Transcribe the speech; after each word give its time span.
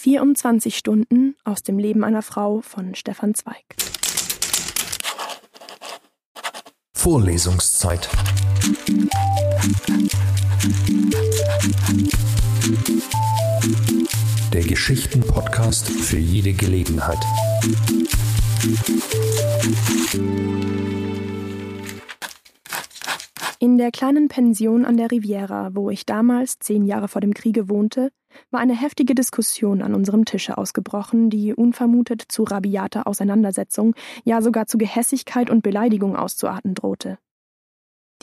24 0.00 0.78
Stunden 0.78 1.34
aus 1.42 1.64
dem 1.64 1.76
Leben 1.76 2.04
einer 2.04 2.22
Frau 2.22 2.60
von 2.60 2.94
Stefan 2.94 3.34
Zweig. 3.34 3.64
Vorlesungszeit. 6.94 8.08
Der 14.52 14.62
Geschichten-Podcast 14.62 15.88
für 15.88 16.18
jede 16.18 16.52
Gelegenheit. 16.52 17.18
In 23.60 23.76
der 23.76 23.90
kleinen 23.90 24.28
Pension 24.28 24.84
an 24.84 24.96
der 24.96 25.10
Riviera, 25.10 25.70
wo 25.74 25.90
ich 25.90 26.06
damals, 26.06 26.60
zehn 26.60 26.84
Jahre 26.84 27.08
vor 27.08 27.20
dem 27.20 27.34
Kriege 27.34 27.68
wohnte, 27.68 28.12
war 28.52 28.60
eine 28.60 28.80
heftige 28.80 29.16
Diskussion 29.16 29.82
an 29.82 29.96
unserem 29.96 30.24
Tische 30.24 30.56
ausgebrochen, 30.56 31.28
die 31.28 31.54
unvermutet 31.54 32.22
zu 32.28 32.44
rabiater 32.44 33.08
Auseinandersetzung, 33.08 33.96
ja 34.22 34.42
sogar 34.42 34.68
zu 34.68 34.78
Gehässigkeit 34.78 35.50
und 35.50 35.64
Beleidigung 35.64 36.14
auszuarten 36.14 36.76
drohte. 36.76 37.18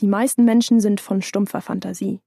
Die 0.00 0.06
meisten 0.06 0.46
Menschen 0.46 0.80
sind 0.80 1.02
von 1.02 1.20
stumpfer 1.20 1.60
Fantasie. 1.60 2.20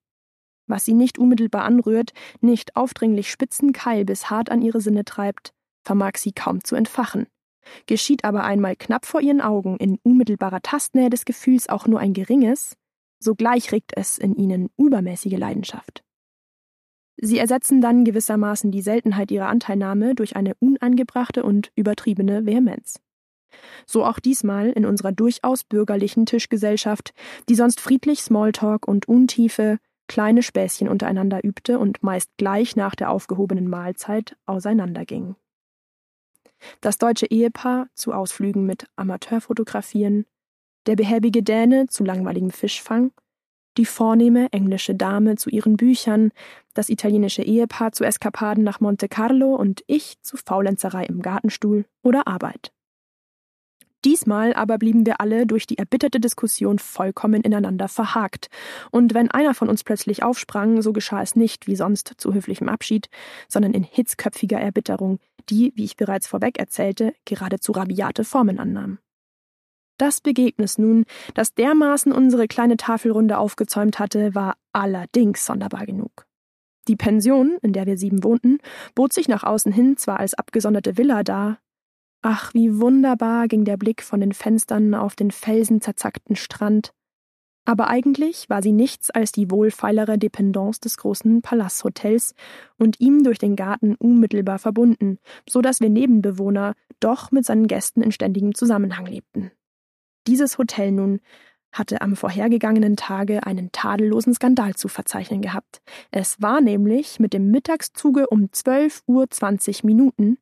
Was 0.68 0.86
sie 0.86 0.94
nicht 0.94 1.18
unmittelbar 1.18 1.64
anrührt, 1.64 2.14
nicht 2.42 2.76
aufdringlich 2.76 3.32
spitzen 3.32 3.74
Keil 3.74 4.06
bis 4.06 4.30
hart 4.30 4.52
an 4.52 4.62
ihre 4.62 4.82
Sinne 4.82 5.04
treibt, 5.04 5.52
vermag 5.84 6.18
sie 6.18 6.32
kaum 6.32 6.64
zu 6.64 6.76
entfachen. 6.76 7.26
Geschieht 7.88 8.24
aber 8.24 8.44
einmal 8.44 8.76
knapp 8.76 9.08
vor 9.08 9.22
ihren 9.22 9.42
Augen 9.42 9.78
in 9.78 9.98
unmittelbarer 10.04 10.62
Tastnähe 10.62 11.10
des 11.10 11.26
Gefühls 11.26 11.70
auch 11.70 11.88
nur 11.88 12.00
ein 12.00 12.14
geringes, 12.14 12.76
sogleich 13.20 13.72
regt 13.72 13.92
es 13.96 14.18
in 14.18 14.36
ihnen 14.36 14.70
übermäßige 14.78 15.38
Leidenschaft. 15.38 16.04
Sie 17.22 17.38
ersetzen 17.38 17.82
dann 17.82 18.06
gewissermaßen 18.06 18.72
die 18.72 18.82
Seltenheit 18.82 19.30
ihrer 19.30 19.48
Anteilnahme 19.48 20.16
durch 20.16 20.36
eine 20.38 20.56
unangebrachte 20.56 21.44
und 21.44 21.72
übertriebene 21.76 22.46
Vehemenz. 22.46 23.02
So 23.86 24.06
auch 24.06 24.20
diesmal 24.20 24.70
in 24.70 24.86
unserer 24.86 25.12
durchaus 25.12 25.64
bürgerlichen 25.64 26.26
Tischgesellschaft, 26.26 27.14
die 27.50 27.56
sonst 27.56 27.82
friedlich 27.82 28.22
Smalltalk 28.22 28.88
und 28.88 29.08
untiefe, 29.08 29.80
kleine 30.08 30.44
Späßchen 30.44 30.88
untereinander 30.88 31.44
übte 31.44 31.78
und 31.78 32.02
meist 32.04 32.32
gleich 32.38 32.76
nach 32.76 32.96
der 32.96 33.12
aufgehobenen 33.12 33.70
Mahlzeit 33.70 34.38
auseinanderging. 34.46 35.36
Das 36.82 36.98
deutsche 36.98 37.26
Ehepaar 37.28 37.88
zu 37.94 38.14
Ausflügen 38.14 38.66
mit 38.66 38.88
Amateurfotografieren, 38.96 40.26
der 40.90 40.96
behäbige 40.96 41.44
Däne 41.44 41.86
zu 41.86 42.04
langweiligem 42.04 42.50
Fischfang, 42.50 43.12
die 43.78 43.86
vornehme 43.86 44.52
englische 44.52 44.96
Dame 44.96 45.36
zu 45.36 45.52
ihren 45.52 45.78
Büchern, 45.78 46.32
das 46.74 46.90
italienische 46.90 47.44
Ehepaar 47.44 47.92
zu 47.92 48.04
Eskapaden 48.04 48.64
nach 48.64 48.80
Monte 48.80 49.08
Carlo 49.08 49.54
und 49.54 49.84
ich 49.86 50.20
zu 50.24 50.36
Faulenzerei 50.36 51.06
im 51.06 51.22
Gartenstuhl 51.22 51.86
oder 52.02 52.28
Arbeit. 52.28 52.72
Diesmal 54.04 54.56
aber 54.56 54.80
blieben 54.80 55.06
wir 55.06 55.22
alle 55.22 55.46
durch 55.46 55.68
die 55.68 55.78
erbitterte 55.78 56.20
Diskussion 56.20 56.80
vollkommen 56.80 57.44
ineinander 57.44 57.88
verhakt, 57.88 58.48
und 58.90 59.14
wenn 59.14 59.30
einer 59.30 59.54
von 59.54 59.70
uns 59.70 59.84
plötzlich 59.84 60.24
aufsprang, 60.24 60.82
so 60.82 60.92
geschah 60.92 61.22
es 61.22 61.36
nicht 61.36 61.68
wie 61.68 61.76
sonst 61.76 62.16
zu 62.18 62.34
höflichem 62.34 62.68
Abschied, 62.68 63.10
sondern 63.48 63.74
in 63.74 63.84
hitzköpfiger 63.84 64.60
Erbitterung, 64.60 65.20
die, 65.52 65.72
wie 65.76 65.84
ich 65.84 65.98
bereits 65.98 66.26
vorweg 66.26 66.58
erzählte, 66.58 67.14
geradezu 67.26 67.74
rabiate 67.74 68.24
Formen 68.24 68.58
annahm. 68.58 68.98
Das 70.00 70.22
Begegnis 70.22 70.78
nun, 70.78 71.04
das 71.36 71.54
dermaßen 71.54 72.12
unsere 72.12 72.48
kleine 72.48 72.78
Tafelrunde 72.78 73.38
aufgezäumt 73.38 74.00
hatte, 74.00 74.34
war 74.34 74.56
allerdings 74.74 75.46
sonderbar 75.46 75.86
genug. 75.86 76.26
Die 76.88 76.96
Pension, 76.96 77.58
in 77.62 77.74
der 77.74 77.86
wir 77.86 77.98
sieben 77.98 78.24
wohnten, 78.24 78.60
bot 78.96 79.14
sich 79.14 79.28
nach 79.28 79.44
außen 79.44 79.72
hin 79.72 79.98
zwar 79.98 80.20
als 80.20 80.34
abgesonderte 80.34 80.98
Villa 80.98 81.24
dar, 81.24 81.60
ach, 82.22 82.54
wie 82.54 82.80
wunderbar 82.80 83.48
ging 83.48 83.66
der 83.66 83.78
Blick 83.78 84.02
von 84.02 84.22
den 84.22 84.34
Fenstern 84.34 84.96
auf 84.96 85.16
den 85.16 85.32
felsenzerzackten 85.32 86.36
Strand, 86.36 86.94
aber 87.70 87.88
eigentlich 87.88 88.50
war 88.50 88.64
sie 88.64 88.72
nichts 88.72 89.12
als 89.12 89.32
die 89.32 89.52
wohlfeilere 89.52 90.18
Dependance 90.18 90.80
des 90.80 90.98
großen 90.98 91.44
Palasthotels 91.44 92.34
und 92.80 93.00
ihm 93.00 93.24
durch 93.24 93.38
den 93.38 93.56
Garten 93.56 93.94
unmittelbar 93.94 94.58
verbunden, 94.58 95.20
so 95.48 95.62
dass 95.62 95.80
wir 95.80 95.90
Nebenbewohner 95.90 96.74
doch 97.00 97.30
mit 97.30 97.46
seinen 97.46 97.68
Gästen 97.68 98.02
in 98.02 98.12
ständigem 98.12 98.56
Zusammenhang 98.56 99.06
lebten. 99.06 99.52
Dieses 100.28 100.58
Hotel 100.58 100.92
nun 100.92 101.20
hatte 101.72 102.02
am 102.02 102.16
vorhergegangenen 102.16 102.96
Tage 102.96 103.46
einen 103.46 103.72
tadellosen 103.72 104.34
Skandal 104.34 104.76
zu 104.76 104.88
verzeichnen 104.88 105.42
gehabt. 105.42 105.82
Es 106.12 106.42
war 106.42 106.62
nämlich 106.62 107.20
mit 107.20 107.34
dem 107.34 107.52
Mittagszuge 107.52 108.28
um 108.28 108.52
12 108.52 109.04
Uhr 109.06 109.30
20 109.30 109.84
Minuten 109.84 110.38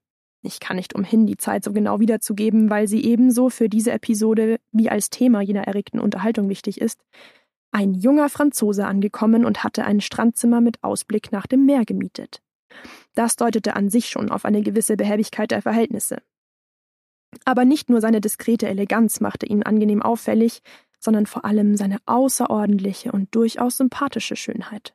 ich 0.47 0.59
kann 0.59 0.77
nicht 0.77 0.95
umhin, 0.95 1.25
die 1.25 1.37
Zeit 1.37 1.63
so 1.63 1.73
genau 1.73 1.99
wiederzugeben, 1.99 2.69
weil 2.69 2.87
sie 2.87 3.03
ebenso 3.03 3.49
für 3.49 3.69
diese 3.69 3.91
Episode 3.91 4.59
wie 4.71 4.89
als 4.89 5.09
Thema 5.09 5.41
jener 5.41 5.67
erregten 5.67 5.99
Unterhaltung 5.99 6.49
wichtig 6.49 6.79
ist, 6.79 7.01
ein 7.71 7.93
junger 7.93 8.29
Franzose 8.29 8.85
angekommen 8.85 9.45
und 9.45 9.63
hatte 9.63 9.83
ein 9.83 9.99
Strandzimmer 9.99 10.61
mit 10.61 10.83
Ausblick 10.83 11.31
nach 11.31 11.47
dem 11.47 11.65
Meer 11.65 11.85
gemietet. 11.85 12.41
Das 13.13 13.35
deutete 13.35 13.75
an 13.75 13.89
sich 13.89 14.09
schon 14.09 14.31
auf 14.31 14.45
eine 14.45 14.61
gewisse 14.61 14.95
Behäbigkeit 14.95 15.51
der 15.51 15.61
Verhältnisse. 15.61 16.21
Aber 17.45 17.65
nicht 17.65 17.89
nur 17.89 18.01
seine 18.01 18.21
diskrete 18.21 18.67
Eleganz 18.67 19.19
machte 19.19 19.45
ihn 19.45 19.63
angenehm 19.63 20.01
auffällig, 20.01 20.61
sondern 20.99 21.25
vor 21.25 21.45
allem 21.45 21.75
seine 21.77 21.97
außerordentliche 22.05 23.11
und 23.11 23.33
durchaus 23.35 23.77
sympathische 23.77 24.35
Schönheit. 24.35 24.93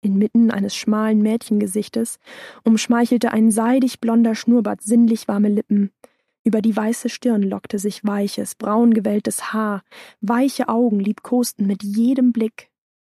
Inmitten 0.00 0.50
eines 0.50 0.76
schmalen 0.76 1.22
Mädchengesichtes 1.22 2.18
umschmeichelte 2.62 3.32
ein 3.32 3.50
seidig 3.50 4.00
blonder 4.00 4.34
Schnurrbart 4.34 4.82
sinnlich 4.82 5.28
warme 5.28 5.48
Lippen. 5.48 5.90
Über 6.44 6.60
die 6.60 6.76
weiße 6.76 7.08
Stirn 7.08 7.42
lockte 7.42 7.78
sich 7.78 8.04
weiches, 8.04 8.54
braun 8.54 8.92
gewelltes 8.92 9.54
Haar, 9.54 9.82
weiche 10.20 10.68
Augen 10.68 11.00
liebkosten 11.00 11.66
mit 11.66 11.82
jedem 11.82 12.32
Blick. 12.32 12.70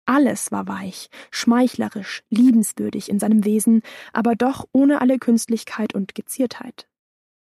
Alles 0.07 0.51
war 0.51 0.67
weich, 0.67 1.11
schmeichlerisch, 1.31 2.23
liebenswürdig 2.31 3.11
in 3.11 3.19
seinem 3.19 3.45
Wesen, 3.45 3.83
aber 4.15 4.35
doch 4.35 4.67
ohne 4.73 5.03
alle 5.03 5.19
Künstlichkeit 5.19 5.95
und 5.95 6.15
Geziertheit 6.15 6.88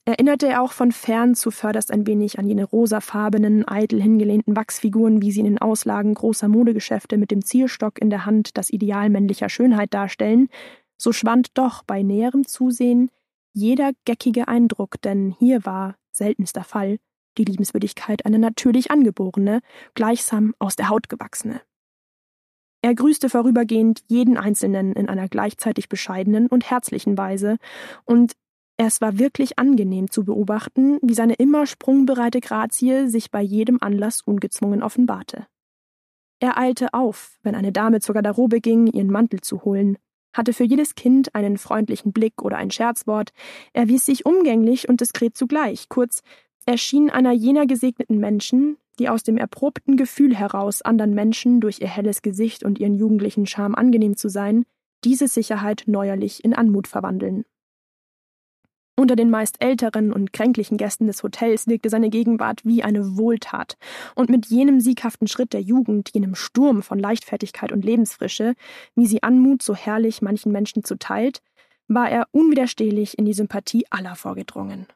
erinnerte 0.05 0.47
er 0.47 0.61
auch 0.61 0.71
von 0.71 0.91
fern 0.91 1.35
zuvörderst 1.35 1.91
ein 1.91 2.05
wenig 2.05 2.37
an 2.37 2.47
jene 2.47 2.63
rosafarbenen, 2.63 3.67
eitel 3.67 4.01
hingelehnten 4.01 4.55
Wachsfiguren, 4.55 5.21
wie 5.21 5.31
sie 5.31 5.39
in 5.39 5.45
den 5.45 5.57
Auslagen 5.57 6.13
großer 6.13 6.47
Modegeschäfte 6.47 7.17
mit 7.17 7.31
dem 7.31 7.43
Zielstock 7.43 7.99
in 7.99 8.11
der 8.11 8.25
Hand 8.25 8.57
das 8.57 8.69
Ideal 8.69 9.09
männlicher 9.09 9.49
Schönheit 9.49 9.93
darstellen, 9.93 10.49
so 10.97 11.11
schwand 11.11 11.57
doch 11.57 11.83
bei 11.83 12.03
näherem 12.03 12.45
Zusehen 12.45 13.09
jeder 13.53 13.91
geckige 14.05 14.47
Eindruck, 14.47 15.01
denn 15.01 15.35
hier 15.39 15.65
war, 15.65 15.95
seltenster 16.11 16.63
Fall, 16.63 16.97
die 17.37 17.45
Liebenswürdigkeit 17.45 18.25
eine 18.25 18.37
natürlich 18.37 18.91
angeborene, 18.91 19.61
gleichsam 19.93 20.53
aus 20.59 20.75
der 20.75 20.89
Haut 20.89 21.09
gewachsene. 21.09 21.61
Er 22.81 22.93
grüßte 22.93 23.29
vorübergehend 23.29 24.03
jeden 24.07 24.37
Einzelnen 24.37 24.93
in 24.93 25.09
einer 25.09 25.27
gleichzeitig 25.27 25.89
bescheidenen 25.89 26.47
und 26.47 26.69
herzlichen 26.69 27.17
Weise, 27.17 27.57
und 28.03 28.33
es 28.77 28.99
war 28.99 29.17
wirklich 29.19 29.57
angenehm 29.57 30.11
zu 30.11 30.25
beobachten, 30.25 30.99
wie 31.01 31.13
seine 31.13 31.35
immer 31.35 31.65
sprungbereite 31.65 32.41
Grazie 32.41 33.07
sich 33.07 33.31
bei 33.31 33.41
jedem 33.41 33.77
Anlass 33.81 34.21
ungezwungen 34.21 34.83
offenbarte. 34.83 35.47
Er 36.39 36.57
eilte 36.57 36.93
auf, 36.93 37.37
wenn 37.43 37.55
eine 37.55 37.71
Dame 37.71 38.01
zur 38.01 38.13
Garderobe 38.13 38.59
ging, 38.59 38.87
ihren 38.87 39.09
Mantel 39.09 39.39
zu 39.39 39.63
holen, 39.63 39.97
hatte 40.33 40.51
für 40.51 40.65
jedes 40.65 40.95
Kind 40.95 41.33
einen 41.33 41.57
freundlichen 41.57 42.11
Blick 42.11 42.41
oder 42.41 42.57
ein 42.57 42.69
Scherzwort, 42.69 43.31
erwies 43.71 44.05
sich 44.05 44.25
umgänglich 44.25 44.89
und 44.89 44.99
diskret 44.99 45.37
zugleich, 45.37 45.87
kurz, 45.87 46.21
er 46.65 46.77
schien 46.77 47.09
einer 47.09 47.31
jener 47.31 47.65
gesegneten 47.67 48.17
Menschen, 48.17 48.77
die 48.99 49.07
aus 49.07 49.23
dem 49.23 49.37
erprobten 49.37 49.95
Gefühl 49.95 50.35
heraus, 50.35 50.81
anderen 50.81 51.13
Menschen 51.13 51.61
durch 51.61 51.79
ihr 51.79 51.87
helles 51.87 52.21
Gesicht 52.21 52.63
und 52.63 52.79
ihren 52.79 52.95
jugendlichen 52.95 53.45
Charme 53.45 53.75
angenehm 53.75 54.17
zu 54.17 54.29
sein, 54.29 54.65
diese 55.03 55.27
Sicherheit 55.27 55.83
neuerlich 55.85 56.43
in 56.43 56.53
Anmut 56.53 56.87
verwandeln. 56.87 57.45
Unter 58.97 59.17
den 59.17 59.29
meist 59.29 59.61
älteren 59.61 60.13
und 60.13 60.31
kränklichen 60.31 60.77
Gästen 60.77 61.07
des 61.07 61.21
Hotels 61.21 61.67
wirkte 61.67 61.89
seine 61.89 62.09
Gegenwart 62.09 62.63
wie 62.63 62.81
eine 62.81 63.17
Wohltat, 63.17 63.77
und 64.15 64.29
mit 64.29 64.45
jenem 64.45 64.79
sieghaften 64.79 65.27
Schritt 65.27 65.51
der 65.51 65.61
Jugend, 65.61 66.11
jenem 66.13 66.33
Sturm 66.33 66.81
von 66.81 66.97
Leichtfertigkeit 66.97 67.73
und 67.73 67.83
Lebensfrische, 67.83 68.55
wie 68.95 69.05
sie 69.05 69.21
Anmut 69.21 69.61
so 69.61 69.75
herrlich 69.75 70.21
manchen 70.21 70.51
Menschen 70.53 70.85
zuteilt, 70.85 71.41
war 71.87 72.09
er 72.09 72.27
unwiderstehlich 72.31 73.19
in 73.19 73.25
die 73.25 73.33
Sympathie 73.33 73.85
aller 73.89 74.15
vorgedrungen. 74.15 74.87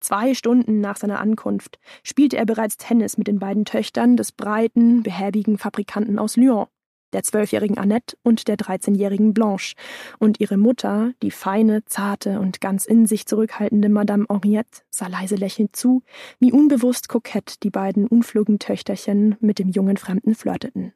Zwei 0.00 0.34
Stunden 0.34 0.80
nach 0.80 0.96
seiner 0.96 1.20
Ankunft 1.20 1.78
spielte 2.02 2.36
er 2.36 2.46
bereits 2.46 2.76
Tennis 2.76 3.18
mit 3.18 3.26
den 3.26 3.38
beiden 3.38 3.64
Töchtern 3.64 4.16
des 4.16 4.32
breiten, 4.32 5.02
behäbigen 5.02 5.58
Fabrikanten 5.58 6.18
aus 6.18 6.36
Lyon, 6.36 6.66
der 7.16 7.22
zwölfjährigen 7.22 7.78
Annette 7.78 8.14
und 8.22 8.46
der 8.46 8.58
dreizehnjährigen 8.58 9.32
Blanche, 9.32 9.74
und 10.18 10.38
ihre 10.38 10.58
Mutter, 10.58 11.12
die 11.22 11.30
feine, 11.30 11.82
zarte 11.86 12.40
und 12.40 12.60
ganz 12.60 12.84
in 12.84 13.06
sich 13.06 13.24
zurückhaltende 13.24 13.88
Madame 13.88 14.26
Henriette, 14.28 14.82
sah 14.90 15.06
leise 15.06 15.34
lächelnd 15.34 15.74
zu, 15.74 16.02
wie 16.40 16.52
unbewusst 16.52 17.08
kokett 17.08 17.62
die 17.62 17.70
beiden 17.70 18.06
unflugen 18.06 18.58
Töchterchen 18.58 19.36
mit 19.40 19.58
dem 19.58 19.70
jungen 19.70 19.96
Fremden 19.96 20.34
flirteten. 20.34 20.92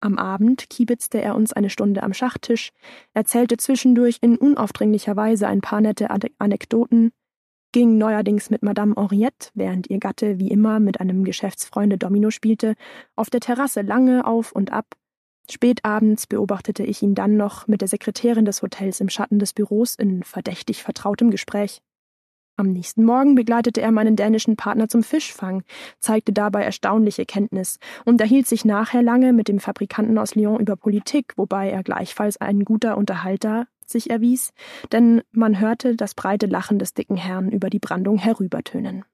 Am 0.00 0.18
Abend 0.18 0.68
kiebitzte 0.68 1.20
er 1.20 1.36
uns 1.36 1.52
eine 1.52 1.70
Stunde 1.70 2.02
am 2.02 2.14
Schachtisch, 2.14 2.72
erzählte 3.14 3.58
zwischendurch 3.58 4.18
in 4.22 4.36
unaufdringlicher 4.36 5.14
Weise 5.14 5.46
ein 5.46 5.60
paar 5.60 5.80
nette 5.80 6.08
Anekdoten, 6.38 7.12
ging 7.70 7.96
neuerdings 7.96 8.50
mit 8.50 8.64
Madame 8.64 8.94
Henriette, 8.96 9.50
während 9.54 9.88
ihr 9.88 10.00
Gatte 10.00 10.40
wie 10.40 10.50
immer 10.50 10.80
mit 10.80 10.98
einem 10.98 11.22
Geschäftsfreunde 11.22 11.96
Domino 11.96 12.30
spielte, 12.30 12.74
auf 13.14 13.30
der 13.30 13.38
Terrasse 13.38 13.82
lange 13.82 14.26
auf 14.26 14.50
und 14.50 14.72
ab. 14.72 14.96
Spätabends 15.50 16.26
beobachtete 16.26 16.84
ich 16.84 17.02
ihn 17.02 17.14
dann 17.14 17.36
noch 17.36 17.66
mit 17.66 17.80
der 17.80 17.88
Sekretärin 17.88 18.44
des 18.44 18.62
Hotels 18.62 19.00
im 19.00 19.08
Schatten 19.08 19.38
des 19.38 19.52
Büros 19.52 19.94
in 19.94 20.22
verdächtig 20.22 20.82
vertrautem 20.82 21.30
Gespräch. 21.30 21.82
Am 22.56 22.70
nächsten 22.70 23.04
Morgen 23.04 23.34
begleitete 23.34 23.80
er 23.80 23.92
meinen 23.92 24.14
dänischen 24.14 24.56
Partner 24.56 24.88
zum 24.88 25.02
Fischfang, 25.02 25.62
zeigte 26.00 26.32
dabei 26.32 26.62
erstaunliche 26.62 27.24
Kenntnis 27.24 27.78
und 28.04 28.20
erhielt 28.20 28.46
sich 28.46 28.64
nachher 28.64 29.02
lange 29.02 29.32
mit 29.32 29.48
dem 29.48 29.58
Fabrikanten 29.58 30.18
aus 30.18 30.34
Lyon 30.34 30.60
über 30.60 30.76
Politik, 30.76 31.32
wobei 31.36 31.70
er 31.70 31.82
gleichfalls 31.82 32.36
ein 32.36 32.64
guter 32.64 32.98
Unterhalter 32.98 33.66
sich 33.84 34.10
erwies, 34.10 34.52
denn 34.92 35.22
man 35.32 35.58
hörte 35.60 35.96
das 35.96 36.14
breite 36.14 36.46
Lachen 36.46 36.78
des 36.78 36.94
dicken 36.94 37.16
Herrn 37.16 37.50
über 37.50 37.70
die 37.70 37.78
Brandung 37.78 38.18
herübertönen. 38.18 39.04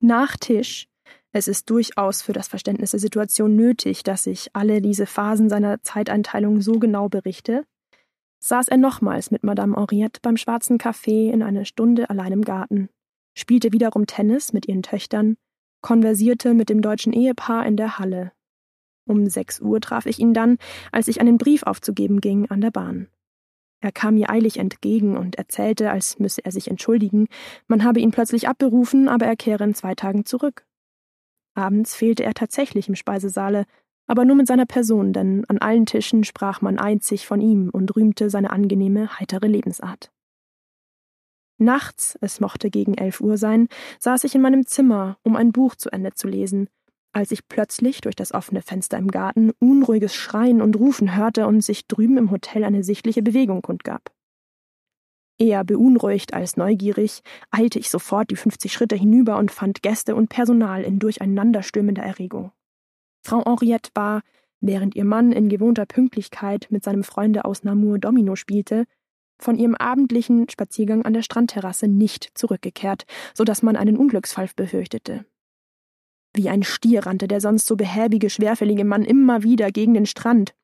Nach 0.00 0.36
Tisch 0.36 0.88
es 1.34 1.48
ist 1.48 1.68
durchaus 1.68 2.22
für 2.22 2.32
das 2.32 2.46
Verständnis 2.46 2.92
der 2.92 3.00
Situation 3.00 3.56
nötig, 3.56 4.04
dass 4.04 4.28
ich 4.28 4.50
alle 4.52 4.80
diese 4.80 5.04
Phasen 5.04 5.48
seiner 5.48 5.82
Zeiteinteilung 5.82 6.60
so 6.60 6.78
genau 6.78 7.08
berichte, 7.08 7.64
saß 8.38 8.68
er 8.68 8.76
nochmals 8.76 9.32
mit 9.32 9.42
Madame 9.42 9.74
Henriette 9.76 10.20
beim 10.22 10.36
schwarzen 10.36 10.78
Café 10.78 11.32
in 11.32 11.42
einer 11.42 11.64
Stunde 11.64 12.08
allein 12.08 12.30
im 12.30 12.42
Garten, 12.42 12.88
spielte 13.36 13.72
wiederum 13.72 14.06
Tennis 14.06 14.52
mit 14.52 14.68
ihren 14.68 14.84
Töchtern, 14.84 15.36
konversierte 15.82 16.54
mit 16.54 16.68
dem 16.68 16.80
deutschen 16.82 17.12
Ehepaar 17.12 17.66
in 17.66 17.76
der 17.76 17.98
Halle. 17.98 18.30
Um 19.04 19.28
sechs 19.28 19.60
Uhr 19.60 19.80
traf 19.80 20.06
ich 20.06 20.20
ihn 20.20 20.34
dann, 20.34 20.58
als 20.92 21.08
ich 21.08 21.20
einen 21.20 21.36
Brief 21.36 21.64
aufzugeben 21.64 22.20
ging, 22.20 22.48
an 22.48 22.60
der 22.60 22.70
Bahn. 22.70 23.08
Er 23.80 23.90
kam 23.90 24.14
mir 24.14 24.30
eilig 24.30 24.58
entgegen 24.58 25.16
und 25.16 25.34
erzählte, 25.34 25.90
als 25.90 26.20
müsse 26.20 26.44
er 26.44 26.52
sich 26.52 26.68
entschuldigen, 26.68 27.26
man 27.66 27.82
habe 27.82 27.98
ihn 27.98 28.12
plötzlich 28.12 28.46
abberufen, 28.46 29.08
aber 29.08 29.26
er 29.26 29.34
kehre 29.34 29.64
in 29.64 29.74
zwei 29.74 29.96
Tagen 29.96 30.24
zurück. 30.24 30.64
Abends 31.54 31.94
fehlte 31.94 32.24
er 32.24 32.34
tatsächlich 32.34 32.88
im 32.88 32.96
Speisesaale, 32.96 33.64
aber 34.06 34.24
nur 34.24 34.36
mit 34.36 34.46
seiner 34.46 34.66
Person, 34.66 35.12
denn 35.12 35.44
an 35.48 35.58
allen 35.58 35.86
Tischen 35.86 36.24
sprach 36.24 36.60
man 36.60 36.78
einzig 36.78 37.26
von 37.26 37.40
ihm 37.40 37.70
und 37.70 37.94
rühmte 37.96 38.28
seine 38.28 38.50
angenehme, 38.50 39.18
heitere 39.18 39.46
Lebensart. 39.46 40.10
Nachts, 41.58 42.18
es 42.20 42.40
mochte 42.40 42.70
gegen 42.70 42.94
elf 42.94 43.20
Uhr 43.20 43.38
sein, 43.38 43.68
saß 44.00 44.24
ich 44.24 44.34
in 44.34 44.42
meinem 44.42 44.66
Zimmer, 44.66 45.18
um 45.22 45.36
ein 45.36 45.52
Buch 45.52 45.76
zu 45.76 45.90
Ende 45.90 46.12
zu 46.12 46.26
lesen, 46.26 46.68
als 47.12 47.30
ich 47.30 47.48
plötzlich 47.48 48.00
durch 48.00 48.16
das 48.16 48.34
offene 48.34 48.60
Fenster 48.60 48.98
im 48.98 49.08
Garten 49.08 49.52
unruhiges 49.60 50.14
Schreien 50.14 50.60
und 50.60 50.76
Rufen 50.76 51.16
hörte 51.16 51.46
und 51.46 51.62
sich 51.62 51.86
drüben 51.86 52.18
im 52.18 52.30
Hotel 52.30 52.64
eine 52.64 52.82
sichtliche 52.82 53.22
Bewegung 53.22 53.62
kundgab. 53.62 54.13
Eher 55.38 55.64
beunruhigt 55.64 56.32
als 56.32 56.56
neugierig 56.56 57.22
eilte 57.50 57.78
ich 57.78 57.90
sofort 57.90 58.30
die 58.30 58.36
fünfzig 58.36 58.72
Schritte 58.72 58.94
hinüber 58.94 59.36
und 59.38 59.50
fand 59.50 59.82
Gäste 59.82 60.14
und 60.14 60.28
Personal 60.28 60.82
in 60.82 60.98
durcheinanderstürmender 60.98 62.02
Erregung. 62.02 62.52
Frau 63.22 63.44
Henriette 63.44 63.90
war, 63.94 64.22
während 64.60 64.94
ihr 64.94 65.04
Mann 65.04 65.32
in 65.32 65.48
gewohnter 65.48 65.86
Pünktlichkeit 65.86 66.68
mit 66.70 66.84
seinem 66.84 67.02
Freunde 67.02 67.44
aus 67.44 67.64
Namur 67.64 67.98
Domino 67.98 68.36
spielte, 68.36 68.84
von 69.38 69.56
ihrem 69.58 69.74
abendlichen 69.74 70.48
Spaziergang 70.48 71.04
an 71.04 71.12
der 71.12 71.22
Strandterrasse 71.22 71.88
nicht 71.88 72.30
zurückgekehrt, 72.34 73.04
so 73.34 73.42
dass 73.42 73.62
man 73.62 73.76
einen 73.76 73.96
Unglücksfall 73.96 74.48
befürchtete. 74.54 75.26
Wie 76.32 76.48
ein 76.48 76.62
Stier 76.62 77.06
rannte 77.06 77.28
der 77.28 77.40
sonst 77.40 77.66
so 77.66 77.76
behäbige, 77.76 78.30
schwerfällige 78.30 78.84
Mann 78.84 79.04
immer 79.04 79.42
wieder 79.42 79.70
gegen 79.72 79.94
den 79.94 80.06
Strand, 80.06 80.54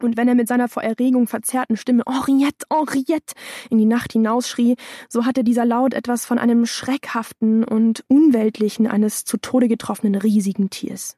und 0.00 0.16
wenn 0.16 0.28
er 0.28 0.34
mit 0.34 0.48
seiner 0.48 0.68
vor 0.68 0.82
Erregung 0.82 1.26
verzerrten 1.26 1.76
Stimme 1.76 2.02
Henriette, 2.08 2.66
Henriette 2.70 3.34
in 3.70 3.78
die 3.78 3.86
Nacht 3.86 4.12
hinausschrie, 4.12 4.76
so 5.08 5.24
hatte 5.24 5.44
dieser 5.44 5.64
Laut 5.64 5.94
etwas 5.94 6.26
von 6.26 6.38
einem 6.38 6.66
schreckhaften 6.66 7.64
und 7.64 8.04
unweltlichen 8.08 8.86
eines 8.86 9.24
zu 9.24 9.36
Tode 9.36 9.68
getroffenen 9.68 10.14
riesigen 10.14 10.70
Tiers. 10.70 11.16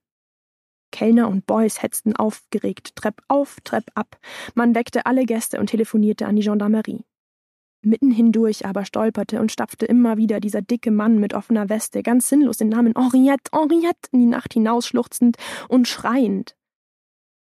Kellner 0.92 1.28
und 1.28 1.46
Boys 1.46 1.82
hetzten 1.82 2.16
aufgeregt 2.16 2.96
Trepp 2.96 3.20
auf, 3.28 3.56
Trepp 3.64 3.90
ab. 3.94 4.18
Man 4.54 4.74
weckte 4.74 5.06
alle 5.06 5.24
Gäste 5.24 5.58
und 5.58 5.68
telefonierte 5.68 6.26
an 6.26 6.36
die 6.36 6.42
Gendarmerie. 6.42 7.04
Mitten 7.82 8.10
hindurch 8.10 8.66
aber 8.66 8.84
stolperte 8.84 9.40
und 9.40 9.52
stapfte 9.52 9.86
immer 9.86 10.16
wieder 10.16 10.40
dieser 10.40 10.62
dicke 10.62 10.90
Mann 10.90 11.18
mit 11.18 11.34
offener 11.34 11.68
Weste, 11.68 12.02
ganz 12.02 12.28
sinnlos 12.28 12.56
den 12.56 12.68
Namen 12.68 12.94
Henriette, 12.96 13.50
Henriette 13.52 14.08
in 14.12 14.20
die 14.20 14.26
Nacht 14.26 14.54
hinausschluchzend 14.54 15.36
und 15.68 15.86
schreiend. 15.86 16.55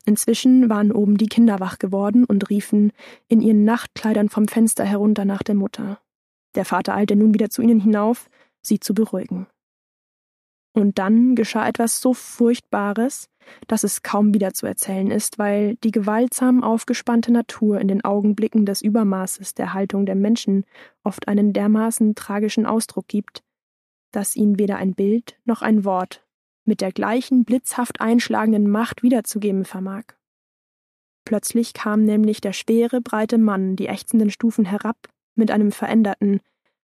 Inzwischen 0.09 0.71
waren 0.71 0.91
oben 0.91 1.17
die 1.17 1.27
Kinder 1.27 1.59
wach 1.59 1.77
geworden 1.77 2.25
und 2.25 2.49
riefen 2.49 2.93
in 3.27 3.41
ihren 3.41 3.63
Nachtkleidern 3.63 4.27
vom 4.27 4.47
Fenster 4.47 4.83
herunter 4.83 5.23
nach 5.23 5.43
der 5.43 5.53
Mutter. 5.53 5.99
Der 6.55 6.65
Vater 6.65 6.95
eilte 6.95 7.15
nun 7.15 7.35
wieder 7.35 7.51
zu 7.51 7.61
ihnen 7.61 7.79
hinauf, 7.79 8.27
sie 8.59 8.79
zu 8.79 8.95
beruhigen. 8.95 9.45
Und 10.73 10.97
dann 10.97 11.35
geschah 11.35 11.67
etwas 11.67 12.01
so 12.01 12.15
Furchtbares, 12.15 13.29
dass 13.67 13.83
es 13.83 14.01
kaum 14.01 14.33
wieder 14.33 14.51
zu 14.55 14.65
erzählen 14.65 15.11
ist, 15.11 15.37
weil 15.37 15.75
die 15.83 15.91
gewaltsam 15.91 16.63
aufgespannte 16.63 17.31
Natur 17.31 17.79
in 17.79 17.87
den 17.87 18.03
Augenblicken 18.03 18.65
des 18.65 18.81
Übermaßes 18.81 19.53
der 19.53 19.75
Haltung 19.75 20.07
der 20.07 20.15
Menschen 20.15 20.65
oft 21.03 21.27
einen 21.27 21.53
dermaßen 21.53 22.15
tragischen 22.15 22.65
Ausdruck 22.65 23.07
gibt, 23.07 23.43
dass 24.11 24.35
ihn 24.35 24.57
weder 24.57 24.77
ein 24.77 24.95
Bild 24.95 25.37
noch 25.45 25.61
ein 25.61 25.85
Wort 25.85 26.25
mit 26.69 26.81
der 26.81 26.91
gleichen 26.91 27.43
blitzhaft 27.45 27.99
einschlagenden 27.99 28.69
Macht 28.69 29.01
wiederzugeben 29.01 29.65
vermag. 29.65 30.03
Plötzlich 31.25 31.73
kam 31.73 32.05
nämlich 32.05 32.41
der 32.41 32.53
schwere, 32.53 33.01
breite 33.01 33.39
Mann 33.39 33.75
die 33.75 33.87
ächzenden 33.87 34.29
Stufen 34.29 34.65
herab 34.65 35.09
mit 35.35 35.49
einem 35.51 35.71
veränderten, 35.71 36.41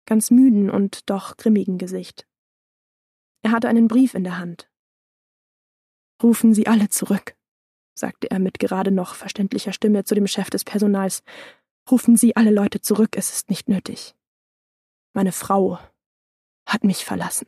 ganz 0.05 0.29
müden 0.29 0.69
und 0.69 1.09
doch 1.09 1.35
grimmigen 1.35 1.79
Gesicht. 1.79 2.27
Er 3.41 3.51
hatte 3.51 3.69
einen 3.69 3.87
Brief 3.87 4.13
in 4.13 4.23
der 4.23 4.37
Hand. 4.37 4.69
Rufen 6.21 6.53
Sie 6.53 6.67
alle 6.67 6.89
zurück, 6.89 7.35
sagte 7.95 8.29
er 8.29 8.37
mit 8.37 8.59
gerade 8.59 8.91
noch 8.91 9.15
verständlicher 9.15 9.73
Stimme 9.73 10.03
zu 10.03 10.13
dem 10.13 10.27
Chef 10.27 10.51
des 10.51 10.63
Personals. 10.63 11.23
Rufen 11.89 12.17
Sie 12.17 12.35
alle 12.35 12.51
Leute 12.51 12.81
zurück, 12.81 13.17
es 13.17 13.33
ist 13.33 13.49
nicht 13.49 13.67
nötig. 13.67 14.13
Meine 15.13 15.31
Frau 15.31 15.79
hat 16.67 16.83
mich 16.83 17.03
verlassen. 17.03 17.47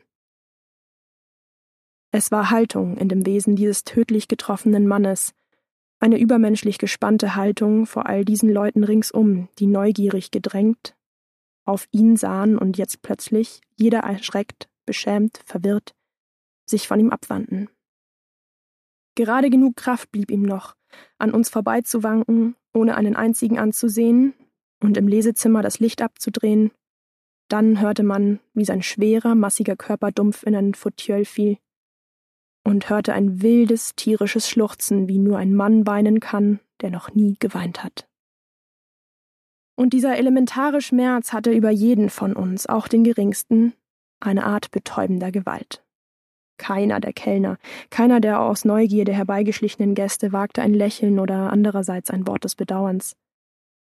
Es 2.16 2.30
war 2.30 2.52
Haltung 2.52 2.96
in 2.98 3.10
dem 3.10 3.26
Wesen 3.26 3.56
dieses 3.56 3.84
tödlich 3.86 4.28
getroffenen 4.28 4.88
Mannes, 4.88 5.34
eine 6.00 6.20
übermenschlich 6.20 6.78
gespannte 6.78 7.36
Haltung 7.36 7.88
vor 7.88 8.06
all 8.06 8.24
diesen 8.24 8.52
Leuten 8.52 8.84
ringsum, 8.84 9.50
die 9.58 9.66
neugierig 9.66 10.30
gedrängt 10.30 10.96
auf 11.66 11.88
ihn 11.92 12.18
sahen 12.18 12.58
und 12.58 12.78
jetzt 12.78 13.02
plötzlich, 13.02 13.62
jeder 13.78 14.00
erschreckt, 14.00 14.70
beschämt, 14.86 15.42
verwirrt, 15.46 15.96
sich 16.66 16.88
von 16.88 17.00
ihm 17.00 17.10
abwandten. 17.10 17.70
Gerade 19.16 19.50
genug 19.50 19.76
Kraft 19.76 20.12
blieb 20.12 20.30
ihm 20.30 20.44
noch, 20.44 20.76
an 21.18 21.32
uns 21.32 21.50
vorbeizuwanken, 21.50 22.56
ohne 22.74 22.96
einen 22.96 23.16
einzigen 23.16 23.60
anzusehen 23.60 24.34
und 24.82 24.98
im 24.98 25.08
Lesezimmer 25.08 25.62
das 25.62 25.80
Licht 25.80 26.02
abzudrehen. 26.02 26.72
Dann 27.48 27.80
hörte 27.80 28.04
man, 28.04 28.40
wie 28.54 28.66
sein 28.66 28.84
schwerer, 28.84 29.34
massiger 29.34 29.76
Körper 29.76 30.12
dumpf 30.12 30.44
in 30.44 30.56
einen 30.56 30.74
Fauteuil 30.74 31.26
fiel 31.26 31.58
und 32.64 32.90
hörte 32.90 33.14
ein 33.14 33.42
wildes, 33.42 33.96
tierisches 33.96 34.50
Schluchzen, 34.50 35.08
wie 35.08 35.20
nur 35.20 35.38
ein 35.38 35.54
Mann 35.54 35.86
weinen 35.86 36.20
kann, 36.20 36.60
der 36.82 36.90
noch 36.90 37.14
nie 37.14 37.36
geweint 37.40 37.84
hat. 37.84 38.08
Und 39.76 39.94
dieser 39.94 40.18
elementare 40.18 40.82
Schmerz 40.82 41.34
hatte 41.34 41.52
über 41.52 41.72
jeden 41.72 42.10
von 42.10 42.34
uns, 42.34 42.68
auch 42.68 42.88
den 42.88 43.04
geringsten, 43.04 43.74
eine 44.20 44.46
Art 44.46 44.72
betäubender 44.72 45.32
Gewalt. 45.32 45.84
Keiner 46.58 47.00
der 47.00 47.14
Kellner, 47.14 47.58
keiner 47.90 48.20
der 48.20 48.40
aus 48.40 48.64
Neugierde 48.64 49.14
herbeigeschlichenen 49.14 49.96
Gäste 49.96 50.32
wagte 50.32 50.62
ein 50.62 50.74
Lächeln 50.74 51.20
oder 51.20 51.52
andererseits 51.52 52.12
ein 52.12 52.28
Wort 52.28 52.44
des 52.44 52.56
Bedauerns. 52.56 53.16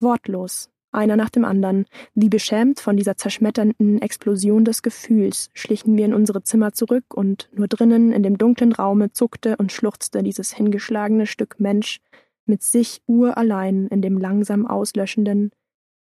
Wortlos, 0.01 0.69
einer 0.97 1.15
nach 1.15 1.29
dem 1.29 1.45
anderen, 1.45 1.85
wie 2.15 2.27
beschämt 2.27 2.79
von 2.79 2.97
dieser 2.97 3.15
zerschmetternden 3.15 4.01
Explosion 4.01 4.65
des 4.65 4.81
Gefühls, 4.81 5.49
schlichen 5.53 5.95
wir 5.95 6.05
in 6.05 6.13
unsere 6.13 6.43
Zimmer 6.43 6.73
zurück 6.73 7.13
und 7.13 7.49
nur 7.53 7.67
drinnen 7.67 8.11
in 8.11 8.23
dem 8.23 8.37
dunklen 8.37 8.73
Raume 8.73 9.11
zuckte 9.11 9.55
und 9.57 9.71
schluchzte 9.71 10.23
dieses 10.23 10.53
hingeschlagene 10.53 11.27
Stück 11.27 11.59
Mensch 11.59 12.01
mit 12.45 12.63
sich 12.63 13.01
urallein 13.05 13.87
in 13.87 14.01
dem 14.01 14.17
langsam 14.17 14.65
auslöschenden, 14.65 15.51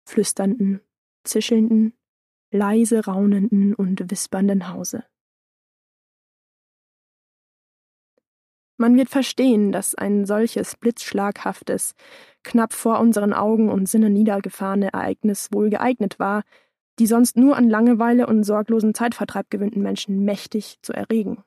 flüsternden, 0.05 0.81
zischelnden, 1.23 1.93
leise 2.51 3.05
raunenden 3.05 3.75
und 3.75 4.09
wispernden 4.09 4.69
Hause. 4.69 5.03
Man 8.77 8.95
wird 8.95 9.09
verstehen, 9.09 9.71
dass 9.71 9.95
ein 9.95 10.25
solches 10.25 10.75
blitzschlaghaftes, 10.75 11.95
knapp 12.43 12.73
vor 12.73 12.99
unseren 12.99 13.33
Augen 13.33 13.69
und 13.69 13.89
Sinnen 13.89 14.13
niedergefahrene 14.13 14.93
Ereignis 14.93 15.49
wohl 15.51 15.69
geeignet 15.69 16.19
war, 16.19 16.43
die 16.99 17.07
sonst 17.07 17.37
nur 17.37 17.57
an 17.57 17.69
Langeweile 17.69 18.27
und 18.27 18.43
sorglosen 18.43 18.93
Zeitvertreib 18.93 19.49
gewöhnten 19.49 19.81
Menschen 19.81 20.23
mächtig 20.23 20.77
zu 20.81 20.93
erregen. 20.93 21.43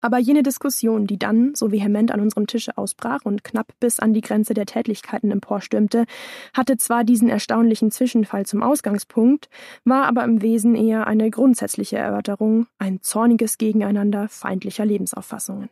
Aber 0.00 0.18
jene 0.18 0.42
Diskussion, 0.42 1.06
die 1.06 1.18
dann 1.18 1.54
so 1.54 1.72
vehement 1.72 2.12
an 2.12 2.20
unserem 2.20 2.46
Tische 2.46 2.76
ausbrach 2.76 3.24
und 3.24 3.44
knapp 3.44 3.72
bis 3.80 3.98
an 3.98 4.12
die 4.12 4.20
Grenze 4.20 4.54
der 4.54 4.66
Tätlichkeiten 4.66 5.30
emporstürmte, 5.30 6.04
hatte 6.52 6.76
zwar 6.76 7.02
diesen 7.02 7.28
erstaunlichen 7.28 7.90
Zwischenfall 7.90 8.46
zum 8.46 8.62
Ausgangspunkt, 8.62 9.48
war 9.84 10.04
aber 10.04 10.24
im 10.24 10.42
Wesen 10.42 10.74
eher 10.74 11.06
eine 11.06 11.30
grundsätzliche 11.30 11.96
Erörterung, 11.96 12.66
ein 12.78 13.00
zorniges 13.02 13.58
Gegeneinander 13.58 14.28
feindlicher 14.28 14.84
Lebensauffassungen. 14.84 15.70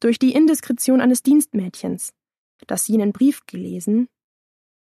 Durch 0.00 0.18
die 0.18 0.32
Indiskretion 0.32 1.00
eines 1.00 1.22
Dienstmädchens, 1.22 2.12
das 2.66 2.86
jenen 2.86 3.12
Brief 3.12 3.46
gelesen, 3.46 4.08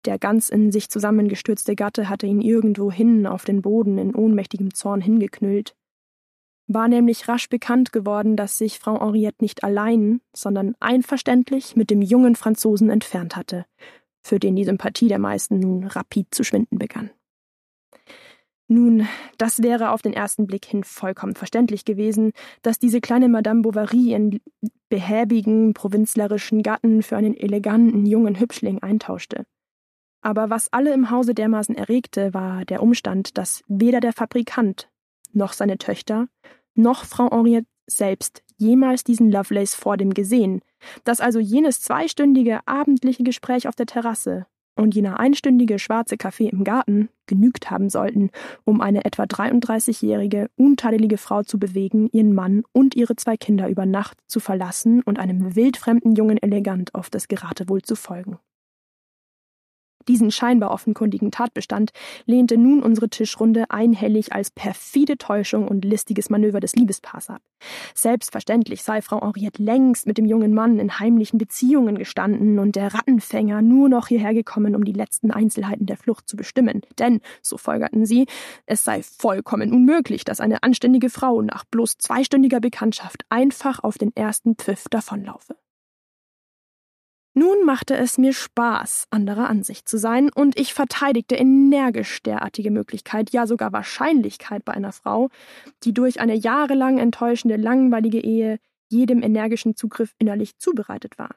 der 0.06 0.18
ganz 0.18 0.50
in 0.50 0.72
sich 0.72 0.90
zusammengestürzte 0.90 1.76
Gatte 1.76 2.10
hatte 2.10 2.26
ihn 2.26 2.42
irgendwo 2.42 2.92
hin 2.92 3.28
auf 3.28 3.46
den 3.46 3.62
Boden 3.62 3.98
in 3.98 4.16
ohnmächtigem 4.16 4.74
Zorn 4.74 5.00
hingeknüllt, 5.00 5.76
war 6.74 6.88
nämlich 6.88 7.28
rasch 7.28 7.50
bekannt 7.50 7.92
geworden, 7.92 8.36
dass 8.36 8.58
sich 8.58 8.80
Frau 8.80 9.00
Henriette 9.00 9.44
nicht 9.44 9.64
allein, 9.64 10.22
sondern 10.34 10.76
einverständlich 10.80 11.76
mit 11.76 11.90
dem 11.90 12.02
jungen 12.02 12.36
Franzosen 12.36 12.90
entfernt 12.90 13.36
hatte, 13.36 13.66
für 14.22 14.40
den 14.40 14.56
die 14.56 14.66
Sympathie 14.66 15.08
der 15.08 15.20
meisten 15.20 15.60
nun 15.60 15.86
rapid 15.86 16.34
zu 16.34 16.44
schwinden 16.44 16.78
begann. 16.78 17.12
Nun, 18.68 19.06
das 19.38 19.62
wäre 19.62 19.92
auf 19.92 20.02
den 20.02 20.14
ersten 20.14 20.48
Blick 20.48 20.64
hin 20.64 20.86
vollkommen 20.86 21.36
verständlich 21.36 21.84
gewesen, 21.84 22.32
dass 22.62 22.80
diese 22.80 23.02
kleine 23.02 23.28
Madame 23.28 23.64
Bovary 23.64 24.12
ihren 24.12 24.40
behäbigen, 24.88 25.74
provinzlerischen 25.74 26.64
Gatten 26.64 27.04
für 27.04 27.18
einen 27.18 27.36
eleganten, 27.36 28.06
jungen 28.06 28.40
Hübschling 28.40 28.82
eintauschte. 28.82 29.46
Aber 30.22 30.50
was 30.50 30.72
alle 30.72 30.94
im 30.94 31.10
Hause 31.10 31.34
dermaßen 31.34 31.76
erregte, 31.76 32.34
war 32.34 32.64
der 32.64 32.82
Umstand, 32.82 33.38
dass 33.38 33.62
weder 33.68 34.00
der 34.00 34.14
Fabrikant 34.14 34.90
noch 35.34 35.52
seine 35.52 35.78
Töchter 35.78 36.28
noch 36.76 37.06
Frau 37.06 37.30
Henriette 37.32 37.68
selbst 37.88 38.44
jemals 38.58 39.04
diesen 39.04 39.32
Lovelace 39.32 39.76
vor 39.76 39.98
dem 39.98 40.14
gesehen, 40.14 40.62
dass 41.04 41.20
also 41.20 41.40
jenes 41.40 41.82
zweistündige 41.82 42.60
abendliche 42.68 43.24
Gespräch 43.24 43.68
auf 43.68 43.76
der 43.76 43.86
Terrasse 43.86 44.46
und 44.76 44.96
jener 44.96 45.20
einstündige 45.20 45.80
schwarze 45.80 46.18
Kaffee 46.18 46.48
im 46.48 46.64
Garten 46.64 47.10
genügt 47.28 47.70
haben 47.72 47.90
sollten, 47.90 48.30
um 48.64 48.82
eine 48.82 49.06
etwa 49.06 49.24
33-jährige, 49.24 50.50
untadelige 50.56 51.18
Frau 51.18 51.44
zu 51.44 51.60
bewegen, 51.60 52.10
ihren 52.12 52.34
Mann 52.34 52.64
und 52.72 52.96
ihre 52.96 53.16
zwei 53.16 53.38
Kinder 53.38 53.70
über 53.70 53.86
Nacht 53.86 54.18
zu 54.28 54.40
verlassen 54.40 55.02
und 55.04 55.20
einem 55.20 55.56
wildfremden 55.56 56.16
Jungen 56.16 56.38
elegant 56.42 56.96
auf 56.96 57.10
das 57.10 57.28
Geratewohl 57.28 57.82
zu 57.82 57.96
folgen. 57.96 58.40
Diesen 60.08 60.32
scheinbar 60.32 60.72
offenkundigen 60.72 61.32
Tatbestand 61.32 61.92
lehnte 62.26 62.58
nun 62.58 62.84
unsere 62.84 63.10
Tischrunde 63.10 63.66
einhellig 63.70 64.34
als 64.34 64.52
perfide 64.52 65.18
Täuschung 65.18 65.68
und 65.68 65.86
listiges 65.86 66.30
Manöver 66.30 66.60
des 66.60 66.76
Liebespaars 66.76 67.30
ab. 67.30 67.42
Selbstverständlich 67.94 68.84
sei 68.84 69.02
Frau 69.02 69.22
Henriette 69.22 69.62
längst 69.62 70.08
mit 70.08 70.18
dem 70.18 70.26
jungen 70.26 70.54
Mann 70.54 70.80
in 70.80 71.00
heimlichen 71.00 71.38
Beziehungen 71.38 71.98
gestanden 71.98 72.60
und 72.60 72.76
der 72.76 72.94
Rattenfänger 72.94 73.62
nur 73.62 73.90
noch 73.90 74.08
hierher 74.08 74.34
gekommen, 74.34 74.76
um 74.76 74.84
die 74.84 74.94
letzten 74.94 75.32
Einzelheiten 75.32 75.86
der 75.86 75.98
Flucht 75.98 76.28
zu 76.28 76.36
bestimmen. 76.36 76.82
Denn, 77.00 77.22
so 77.42 77.58
folgerten 77.58 78.06
sie, 78.06 78.26
es 78.66 78.84
sei 78.84 79.04
vollkommen 79.04 79.72
unmöglich, 79.72 80.24
dass 80.24 80.42
eine 80.42 80.64
anständige 80.64 81.10
Frau 81.10 81.42
nach 81.42 81.66
bloß 81.66 81.98
zweistündiger 81.98 82.60
Bekanntschaft 82.60 83.24
einfach 83.30 83.84
auf 83.84 83.98
den 83.98 84.16
ersten 84.16 84.56
Pfiff 84.56 84.86
davonlaufe. 84.90 85.56
Nun 87.34 87.66
machte 87.66 87.96
es 87.96 88.18
mir 88.18 88.34
Spaß, 88.34 89.08
anderer 89.10 89.50
Ansicht 89.50 89.88
zu 89.88 89.98
sein, 89.98 90.30
und 90.30 90.60
ich 90.60 90.74
verteidigte 90.74 91.36
energisch 91.36 92.22
derartige 92.24 92.72
Möglichkeit, 92.72 93.32
ja 93.32 93.48
sogar 93.48 93.72
Wahrscheinlichkeit 93.72 94.66
bei 94.66 94.74
einer 94.74 94.92
Frau, 94.92 95.30
die 95.84 95.94
durch 95.94 96.20
eine 96.20 96.36
jahrelang 96.36 96.98
enttäuschende, 96.98 97.56
langweilige 97.56 98.20
Ehe 98.20 98.60
jedem 98.90 99.24
energischen 99.24 99.78
Zugriff 99.78 100.14
innerlich 100.20 100.58
zubereitet 100.58 101.18
war. 101.18 101.36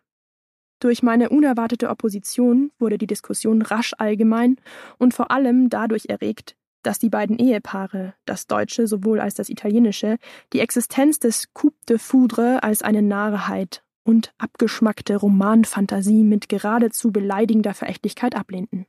Durch 0.81 1.05
meine 1.05 1.29
unerwartete 1.29 1.89
Opposition 1.89 2.73
wurde 2.81 2.99
die 2.99 3.07
Diskussion 3.07 3.63
rasch 3.63 3.93
allgemein 3.97 4.57
und 4.99 5.15
vor 5.15 5.31
allem 5.31 5.71
dadurch 5.71 6.07
erregt, 6.09 6.57
dass 6.83 6.99
die 6.99 7.09
beiden 7.09 7.39
Ehepaare, 7.39 8.15
das 8.27 8.49
deutsche 8.49 8.89
sowohl 8.89 9.21
als 9.21 9.35
das 9.35 9.49
italienische, 9.49 10.19
die 10.53 10.59
Existenz 10.59 11.21
des 11.21 11.55
Coup 11.55 11.73
de 11.89 11.99
Foudre 11.99 12.65
als 12.65 12.83
eine 12.83 13.01
Narrheit 13.01 13.84
und 14.05 14.33
abgeschmackte 14.39 15.17
Romanfantasie 15.17 16.23
mit 16.23 16.49
geradezu 16.49 17.11
beleidigender 17.11 17.75
Verächtlichkeit 17.75 18.37
ablehnten. 18.37 18.87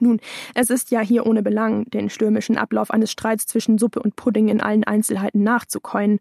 Nun, 0.00 0.20
es 0.54 0.70
ist 0.70 0.90
ja 0.90 1.00
hier 1.00 1.26
ohne 1.26 1.42
Belang, 1.42 1.88
den 1.90 2.10
stürmischen 2.10 2.58
Ablauf 2.58 2.90
eines 2.90 3.12
Streits 3.12 3.46
zwischen 3.46 3.78
Suppe 3.78 4.00
und 4.00 4.16
Pudding 4.16 4.48
in 4.48 4.60
allen 4.60 4.84
Einzelheiten 4.84 5.44
nachzukäuen. 5.44 6.18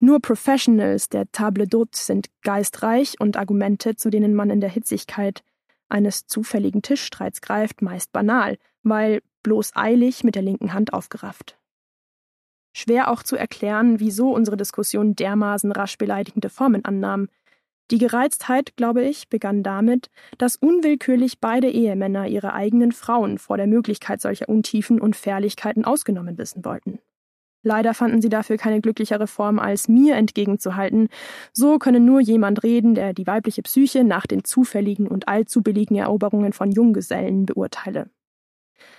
Nur 0.00 0.20
Professionals 0.20 1.08
der 1.08 1.30
Table 1.30 1.64
d'hôte 1.64 1.96
sind 1.96 2.28
geistreich 2.42 3.20
und 3.20 3.36
Argumente, 3.36 3.96
zu 3.96 4.10
denen 4.10 4.34
man 4.34 4.50
in 4.50 4.60
der 4.60 4.70
Hitzigkeit 4.70 5.42
eines 5.88 6.26
zufälligen 6.26 6.82
Tischstreits 6.82 7.40
greift, 7.40 7.82
meist 7.82 8.12
banal, 8.12 8.58
weil 8.82 9.22
bloß 9.42 9.72
eilig 9.74 10.24
mit 10.24 10.34
der 10.34 10.42
linken 10.42 10.72
Hand 10.72 10.92
aufgerafft. 10.92 11.57
Schwer 12.78 13.10
auch 13.10 13.24
zu 13.24 13.34
erklären, 13.34 13.98
wieso 13.98 14.30
unsere 14.30 14.56
Diskussion 14.56 15.16
dermaßen 15.16 15.72
rasch 15.72 15.98
beleidigende 15.98 16.48
Formen 16.48 16.84
annahm. 16.84 17.28
Die 17.90 17.98
Gereiztheit, 17.98 18.76
glaube 18.76 19.02
ich, 19.02 19.28
begann 19.28 19.64
damit, 19.64 20.10
dass 20.36 20.54
unwillkürlich 20.54 21.40
beide 21.40 21.68
Ehemänner 21.68 22.28
ihre 22.28 22.52
eigenen 22.52 22.92
Frauen 22.92 23.38
vor 23.38 23.56
der 23.56 23.66
Möglichkeit 23.66 24.20
solcher 24.20 24.48
Untiefen 24.48 25.00
und 25.00 25.16
Fährlichkeiten 25.16 25.84
ausgenommen 25.84 26.38
wissen 26.38 26.64
wollten. 26.64 27.00
Leider 27.64 27.94
fanden 27.94 28.22
sie 28.22 28.28
dafür 28.28 28.58
keine 28.58 28.80
glücklichere 28.80 29.26
Form, 29.26 29.58
als 29.58 29.88
mir 29.88 30.14
entgegenzuhalten. 30.14 31.08
So 31.52 31.80
könne 31.80 31.98
nur 31.98 32.20
jemand 32.20 32.62
reden, 32.62 32.94
der 32.94 33.12
die 33.12 33.26
weibliche 33.26 33.62
Psyche 33.62 34.04
nach 34.04 34.28
den 34.28 34.44
zufälligen 34.44 35.08
und 35.08 35.26
allzu 35.26 35.62
billigen 35.62 35.96
Eroberungen 35.96 36.52
von 36.52 36.70
Junggesellen 36.70 37.44
beurteile. 37.44 38.08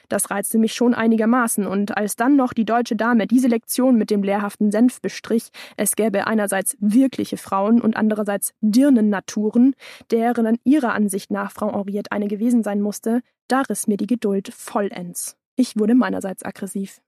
Das 0.07 0.29
reizte 0.29 0.57
mich 0.57 0.74
schon 0.74 0.93
einigermaßen, 0.93 1.65
und 1.65 1.98
als 1.98 2.15
dann 2.15 2.36
noch 2.36 2.53
die 2.53 2.65
deutsche 2.65 2.95
Dame 2.95 3.27
diese 3.27 3.48
Lektion 3.48 3.95
mit 3.95 4.09
dem 4.09 4.24
lehrhaften 4.24 4.71
Senf 4.71 5.01
bestrich, 5.01 5.50
es 5.77 5.95
gäbe 5.95 6.27
einerseits 6.27 6.77
wirkliche 6.79 7.38
Frauen 7.38 7.81
und 7.81 7.95
andererseits 7.95 8.53
Dirnennaturen, 8.62 9.75
deren 10.12 10.48
an 10.48 10.57
ihrer 10.63 10.93
Ansicht 10.93 11.31
nach 11.31 11.51
Frau 11.51 11.74
Henriette 11.74 12.12
eine 12.12 12.27
gewesen 12.27 12.63
sein 12.63 12.81
musste, 12.81 13.21
da 13.48 13.62
riss 13.62 13.88
mir 13.88 13.98
die 13.98 14.07
Geduld 14.07 14.53
vollends. 14.53 15.36
Ich 15.55 15.77
wurde 15.77 15.95
meinerseits 15.95 16.45
aggressiv 16.45 17.01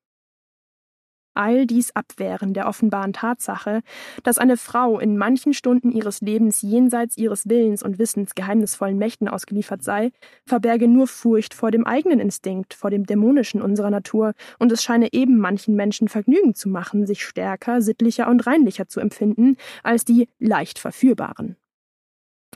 all 1.33 1.65
dies 1.65 1.95
abwehren 1.95 2.53
der 2.53 2.67
offenbaren 2.67 3.13
Tatsache, 3.13 3.81
dass 4.23 4.37
eine 4.37 4.57
Frau 4.57 4.99
in 4.99 5.17
manchen 5.17 5.53
Stunden 5.53 5.91
ihres 5.91 6.21
Lebens 6.21 6.61
jenseits 6.61 7.17
ihres 7.17 7.47
Willens 7.47 7.83
und 7.83 7.99
Wissens 7.99 8.35
geheimnisvollen 8.35 8.97
Mächten 8.97 9.27
ausgeliefert 9.27 9.83
sei, 9.83 10.11
verberge 10.45 10.87
nur 10.87 11.07
Furcht 11.07 11.53
vor 11.53 11.71
dem 11.71 11.85
eigenen 11.85 12.19
Instinkt, 12.19 12.73
vor 12.73 12.89
dem 12.89 13.05
Dämonischen 13.05 13.61
unserer 13.61 13.89
Natur, 13.89 14.33
und 14.59 14.71
es 14.71 14.83
scheine 14.83 15.13
eben 15.13 15.37
manchen 15.37 15.75
Menschen 15.75 16.07
Vergnügen 16.07 16.55
zu 16.55 16.69
machen, 16.69 17.05
sich 17.05 17.23
stärker, 17.23 17.81
sittlicher 17.81 18.27
und 18.29 18.45
reinlicher 18.47 18.87
zu 18.87 18.99
empfinden 18.99 19.57
als 19.83 20.05
die 20.05 20.27
leicht 20.39 20.79
verführbaren. 20.79 21.55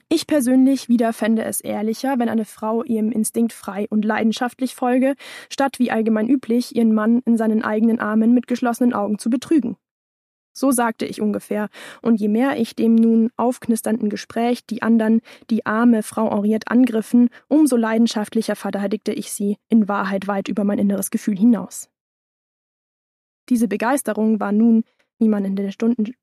Ich 0.08 0.28
persönlich 0.28 0.88
wieder 0.88 1.14
fände 1.14 1.44
es 1.44 1.62
ehrlicher, 1.62 2.20
wenn 2.20 2.30
eine 2.30 2.46
Frau 2.46 2.84
ihrem 2.84 3.12
Instinkt 3.12 3.54
frei 3.54 3.88
und 3.90 4.06
leidenschaftlich 4.06 4.76
folge, 4.76 5.16
statt 5.50 5.80
wie 5.80 5.90
allgemein 5.90 6.30
üblich 6.30 6.76
ihren 6.76 6.94
Mann 6.94 7.22
in 7.26 7.38
seinen 7.38 7.64
eigenen 7.64 8.00
Armen 8.00 8.34
mit 8.34 8.46
geschlossenen 8.46 8.94
Augen 8.94 9.18
zu 9.18 9.32
betrügen. 9.32 9.78
So 10.58 10.72
sagte 10.72 11.06
ich 11.06 11.22
ungefähr, 11.22 11.70
und 12.02 12.22
je 12.22 12.30
mehr 12.30 12.58
ich 12.58 12.76
dem 12.76 12.96
nun 12.96 13.30
aufknisternden 13.36 14.10
Gespräch 14.10 14.66
die 14.66 14.82
andern, 14.84 15.20
die 15.50 15.66
arme 15.66 16.02
Frau 16.02 16.32
Henriette 16.32 16.72
angriffen, 16.72 17.30
umso 17.50 17.76
leidenschaftlicher 17.76 18.56
verteidigte 18.56 19.12
ich 19.12 19.34
sie, 19.34 19.58
in 19.68 19.90
Wahrheit 19.90 20.28
weit 20.28 20.48
über 20.48 20.64
mein 20.64 20.80
inneres 20.80 21.12
Gefühl 21.12 21.38
hinaus. 21.38 21.90
Diese 23.50 23.68
Begeisterung 23.68 24.40
war 24.40 24.54
nun, 24.54 24.86
wie 25.20 25.28
man 25.28 25.44
in 25.44 25.58
den 25.58 25.72
Stunden 25.74 26.14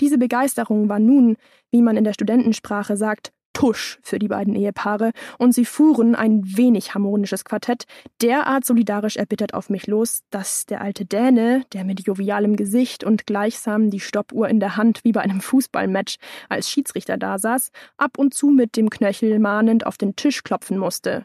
diese 0.00 0.18
Begeisterung 0.18 0.88
war 0.88 0.98
nun, 0.98 1.36
wie 1.70 1.82
man 1.82 1.96
in 1.96 2.04
der 2.04 2.12
Studentensprache 2.12 2.96
sagt, 2.96 3.32
Tusch 3.54 3.98
für 4.02 4.18
die 4.18 4.28
beiden 4.28 4.54
Ehepaare, 4.54 5.12
und 5.38 5.54
sie 5.54 5.64
fuhren 5.64 6.14
ein 6.14 6.42
wenig 6.44 6.92
harmonisches 6.92 7.44
Quartett 7.44 7.84
derart 8.20 8.66
solidarisch 8.66 9.16
erbittert 9.16 9.54
auf 9.54 9.70
mich 9.70 9.86
los, 9.86 10.22
dass 10.30 10.66
der 10.66 10.82
alte 10.82 11.06
Däne, 11.06 11.64
der 11.72 11.84
mit 11.84 12.00
jovialem 12.06 12.56
Gesicht 12.56 13.04
und 13.04 13.26
gleichsam 13.26 13.90
die 13.90 14.00
Stoppuhr 14.00 14.48
in 14.48 14.60
der 14.60 14.76
Hand 14.76 15.04
wie 15.04 15.12
bei 15.12 15.20
einem 15.20 15.40
Fußballmatch 15.40 16.16
als 16.48 16.68
Schiedsrichter 16.68 17.16
dasaß, 17.16 17.70
ab 17.96 18.18
und 18.18 18.34
zu 18.34 18.48
mit 18.48 18.76
dem 18.76 18.90
Knöchel 18.90 19.38
mahnend 19.38 19.86
auf 19.86 19.96
den 19.96 20.16
Tisch 20.16 20.42
klopfen 20.42 20.76
musste. 20.76 21.24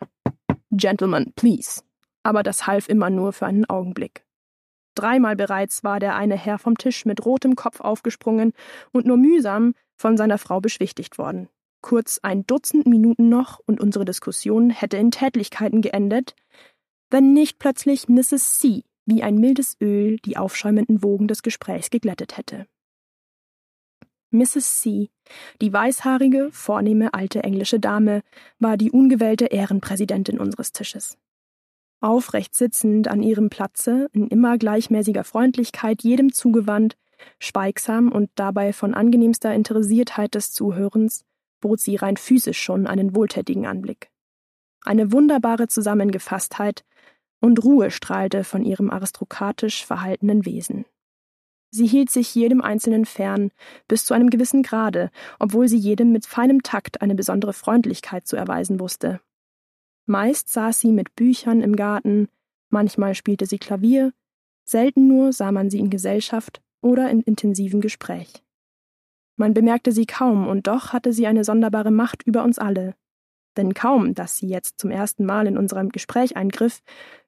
Gentlemen, 0.71 1.33
please. 1.35 1.81
Aber 2.21 2.43
das 2.43 2.67
half 2.67 2.87
immer 2.87 3.09
nur 3.09 3.33
für 3.33 3.47
einen 3.47 3.65
Augenblick. 3.65 4.23
Dreimal 4.95 5.35
bereits 5.35 5.83
war 5.83 5.99
der 5.99 6.15
eine 6.15 6.35
Herr 6.35 6.59
vom 6.59 6.77
Tisch 6.77 7.05
mit 7.05 7.25
rotem 7.25 7.55
Kopf 7.55 7.79
aufgesprungen 7.79 8.53
und 8.91 9.05
nur 9.05 9.17
mühsam 9.17 9.73
von 9.95 10.17
seiner 10.17 10.37
Frau 10.37 10.59
beschwichtigt 10.59 11.17
worden. 11.17 11.49
Kurz 11.81 12.19
ein 12.23 12.45
Dutzend 12.45 12.87
Minuten 12.87 13.29
noch 13.29 13.59
und 13.65 13.79
unsere 13.79 14.05
Diskussion 14.05 14.69
hätte 14.69 14.97
in 14.97 15.11
Tätlichkeiten 15.11 15.81
geendet, 15.81 16.35
wenn 17.09 17.33
nicht 17.33 17.59
plötzlich 17.59 18.09
Mrs. 18.09 18.59
C 18.59 18.83
wie 19.05 19.23
ein 19.23 19.35
mildes 19.35 19.75
Öl 19.81 20.17
die 20.17 20.37
aufschäumenden 20.37 21.01
Wogen 21.01 21.27
des 21.27 21.41
Gesprächs 21.41 21.89
geglättet 21.89 22.37
hätte. 22.37 22.67
Mrs. 24.31 24.81
C., 24.81 25.09
die 25.59 25.73
weißhaarige, 25.73 26.49
vornehme 26.51 27.13
alte 27.15 27.43
englische 27.43 27.79
Dame, 27.79 28.21
war 28.59 28.77
die 28.77 28.91
ungewählte 28.91 29.45
Ehrenpräsidentin 29.45 30.39
unseres 30.39 30.71
Tisches. 30.71 31.17
Aufrecht 32.01 32.55
sitzend 32.55 33.07
an 33.07 33.21
ihrem 33.21 33.49
Platze, 33.49 34.07
in 34.13 34.27
immer 34.27 34.57
gleichmäßiger 34.57 35.23
Freundlichkeit 35.23 36.01
jedem 36.01 36.31
zugewandt, 36.31 36.97
schweigsam 37.39 38.11
und 38.11 38.29
dabei 38.35 38.71
von 38.71 38.93
angenehmster 38.93 39.53
Interessiertheit 39.53 40.35
des 40.35 40.51
Zuhörens, 40.51 41.25
bot 41.59 41.79
sie 41.79 41.97
rein 41.97 42.17
physisch 42.17 42.61
schon 42.61 42.87
einen 42.87 43.15
wohltätigen 43.15 43.65
Anblick. 43.65 44.09
Eine 44.83 45.11
wunderbare 45.11 45.67
Zusammengefasstheit 45.67 46.85
und 47.41 47.63
Ruhe 47.63 47.91
strahlte 47.91 48.43
von 48.43 48.63
ihrem 48.63 48.89
aristokratisch 48.89 49.85
verhaltenen 49.85 50.45
Wesen. 50.45 50.85
Sie 51.71 51.85
hielt 51.85 52.09
sich 52.09 52.33
jedem 52.33 52.61
Einzelnen 52.61 53.05
fern, 53.05 53.51
bis 53.87 54.05
zu 54.05 54.13
einem 54.13 54.29
gewissen 54.29 54.63
Grade, 54.63 55.11
obwohl 55.37 55.67
sie 55.67 55.77
jedem 55.77 56.11
mit 56.11 56.25
feinem 56.25 56.63
Takt 56.63 57.01
eine 57.01 57.13
besondere 57.13 57.53
Freundlichkeit 57.53 58.25
zu 58.25 58.35
erweisen 58.35 58.79
wusste. 58.79 59.21
Meist 60.09 60.49
saß 60.49 60.79
sie 60.79 60.91
mit 60.91 61.15
Büchern 61.15 61.61
im 61.61 61.75
Garten, 61.75 62.29
manchmal 62.71 63.13
spielte 63.13 63.45
sie 63.45 63.59
Klavier, 63.59 64.11
selten 64.65 65.07
nur 65.07 65.31
sah 65.33 65.51
man 65.51 65.69
sie 65.69 65.77
in 65.77 65.91
Gesellschaft 65.91 66.63
oder 66.81 67.11
in 67.11 67.21
intensivem 67.21 67.79
Gespräch. 67.79 68.43
Man 69.35 69.53
bemerkte 69.53 69.91
sie 69.91 70.07
kaum, 70.07 70.47
und 70.47 70.65
doch 70.65 70.93
hatte 70.93 71.13
sie 71.13 71.27
eine 71.27 71.43
sonderbare 71.43 71.91
Macht 71.91 72.23
über 72.23 72.43
uns 72.43 72.57
alle. 72.57 72.95
Denn 73.55 73.75
kaum, 73.75 74.15
dass 74.15 74.37
sie 74.37 74.47
jetzt 74.47 74.79
zum 74.79 74.89
ersten 74.89 75.27
Mal 75.27 75.45
in 75.45 75.59
unserem 75.59 75.89
Gespräch 75.89 76.35
eingriff, 76.35 76.81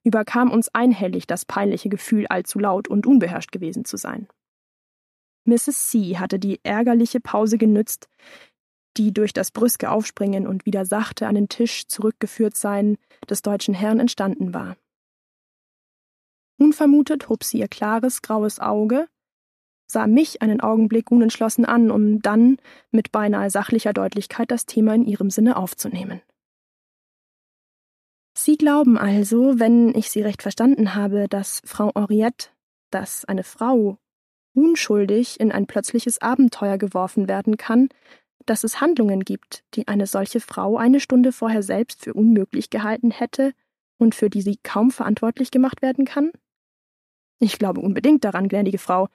überkam 0.03 0.49
uns 0.49 0.73
einhellig 0.73 1.27
das 1.27 1.45
peinliche 1.45 1.89
Gefühl, 1.89 2.25
allzu 2.29 2.57
laut 2.57 2.87
und 2.87 3.05
unbeherrscht 3.05 3.51
gewesen 3.51 3.85
zu 3.85 3.97
sein. 3.97 4.27
Mrs. 5.45 5.89
C. 5.89 6.17
hatte 6.17 6.39
die 6.39 6.59
ärgerliche 6.63 7.19
Pause 7.19 7.59
genützt, 7.59 8.09
die 8.97 9.13
durch 9.13 9.33
das 9.33 9.51
brüske 9.51 9.91
Aufspringen 9.91 10.47
und 10.47 10.65
wieder 10.65 10.85
sachte 10.85 11.27
an 11.27 11.35
den 11.35 11.49
Tisch 11.49 11.87
zurückgeführt 11.87 12.55
sein 12.55 12.97
des 13.29 13.41
deutschen 13.41 13.73
Herrn 13.73 13.99
entstanden 13.99 14.53
war. 14.53 14.77
Unvermutet 16.57 17.29
hob 17.29 17.43
sie 17.43 17.59
ihr 17.59 17.67
klares, 17.67 18.21
graues 18.21 18.59
Auge, 18.59 19.07
sah 19.87 20.07
mich 20.07 20.41
einen 20.41 20.61
Augenblick 20.61 21.11
unentschlossen 21.11 21.65
an, 21.65 21.91
um 21.91 22.21
dann 22.21 22.57
mit 22.91 23.11
beinahe 23.11 23.49
sachlicher 23.49 23.93
Deutlichkeit 23.93 24.51
das 24.51 24.65
Thema 24.65 24.95
in 24.95 25.05
ihrem 25.05 25.29
Sinne 25.29 25.57
aufzunehmen. 25.57 26.21
Sie 28.37 28.57
glauben 28.57 28.97
also, 28.97 29.59
wenn 29.59 29.93
ich 29.93 30.09
Sie 30.09 30.21
recht 30.21 30.41
verstanden 30.41 30.95
habe, 30.95 31.27
dass 31.27 31.61
Frau 31.65 31.91
Henriette, 31.93 32.49
dass 32.89 33.25
eine 33.25 33.43
Frau 33.43 33.97
unschuldig 34.53 35.39
in 35.39 35.51
ein 35.51 35.67
plötzliches 35.67 36.21
Abenteuer 36.21 36.77
geworfen 36.77 37.27
werden 37.27 37.57
kann, 37.57 37.89
dass 38.45 38.63
es 38.63 38.81
Handlungen 38.81 39.21
gibt, 39.21 39.63
die 39.73 39.87
eine 39.87 40.07
solche 40.07 40.39
Frau 40.39 40.77
eine 40.77 40.99
Stunde 40.99 41.31
vorher 41.31 41.63
selbst 41.63 42.01
für 42.01 42.13
unmöglich 42.13 42.69
gehalten 42.69 43.11
hätte 43.11 43.53
und 43.97 44.15
für 44.15 44.29
die 44.29 44.41
sie 44.41 44.57
kaum 44.63 44.91
verantwortlich 44.91 45.51
gemacht 45.51 45.81
werden 45.81 46.05
kann? 46.05 46.31
Ich 47.39 47.57
glaube 47.57 47.81
unbedingt 47.81 48.23
daran, 48.23 48.47
gnädige 48.47 48.77
Frau. 48.77 49.07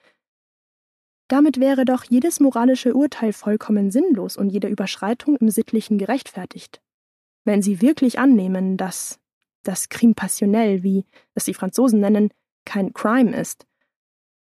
Damit 1.27 1.59
wäre 1.59 1.85
doch 1.85 2.03
jedes 2.03 2.39
moralische 2.39 2.93
Urteil 2.93 3.33
vollkommen 3.33 3.91
sinnlos 3.91 4.37
und 4.37 4.49
jede 4.49 4.67
Überschreitung 4.67 5.35
im 5.37 5.49
Sittlichen 5.49 5.97
gerechtfertigt. 5.97 6.81
Wenn 7.43 7.61
Sie 7.61 7.81
wirklich 7.81 8.19
annehmen, 8.19 8.77
dass 8.77 9.19
das 9.63 9.89
Crime 9.89 10.13
passionnel, 10.13 10.83
wie 10.83 11.05
es 11.33 11.45
die 11.45 11.53
Franzosen 11.53 11.99
nennen, 11.99 12.31
kein 12.65 12.93
Crime 12.93 13.35
ist, 13.35 13.65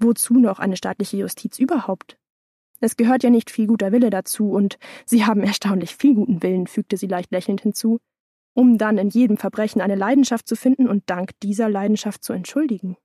wozu 0.00 0.35
noch 0.35 0.59
eine 0.59 0.76
staatliche 0.76 1.16
Justiz 1.16 1.59
überhaupt? 1.59 2.16
Es 2.85 2.99
gehört 2.99 3.23
ja 3.23 3.31
nicht 3.31 3.50
viel 3.50 3.67
guter 3.67 3.93
Wille 3.93 4.11
dazu, 4.11 4.50
und 4.50 4.79
Sie 5.07 5.25
haben 5.25 5.43
erstaunlich 5.43 5.97
viel 5.97 6.14
guten 6.14 6.43
Willen, 6.43 6.67
fügte 6.67 6.99
sie 6.99 7.07
leicht 7.07 7.31
lächelnd 7.31 7.62
hinzu, 7.62 7.99
um 8.53 8.76
dann 8.76 8.99
in 8.99 9.09
jedem 9.09 9.38
Verbrechen 9.38 9.81
eine 9.81 9.95
Leidenschaft 9.95 10.47
zu 10.47 10.55
finden 10.55 10.87
und 10.87 11.02
dank 11.06 11.30
dieser 11.43 11.71
Leidenschaft 11.71 12.23
zu 12.23 12.35
entschuldigen. 12.35 12.99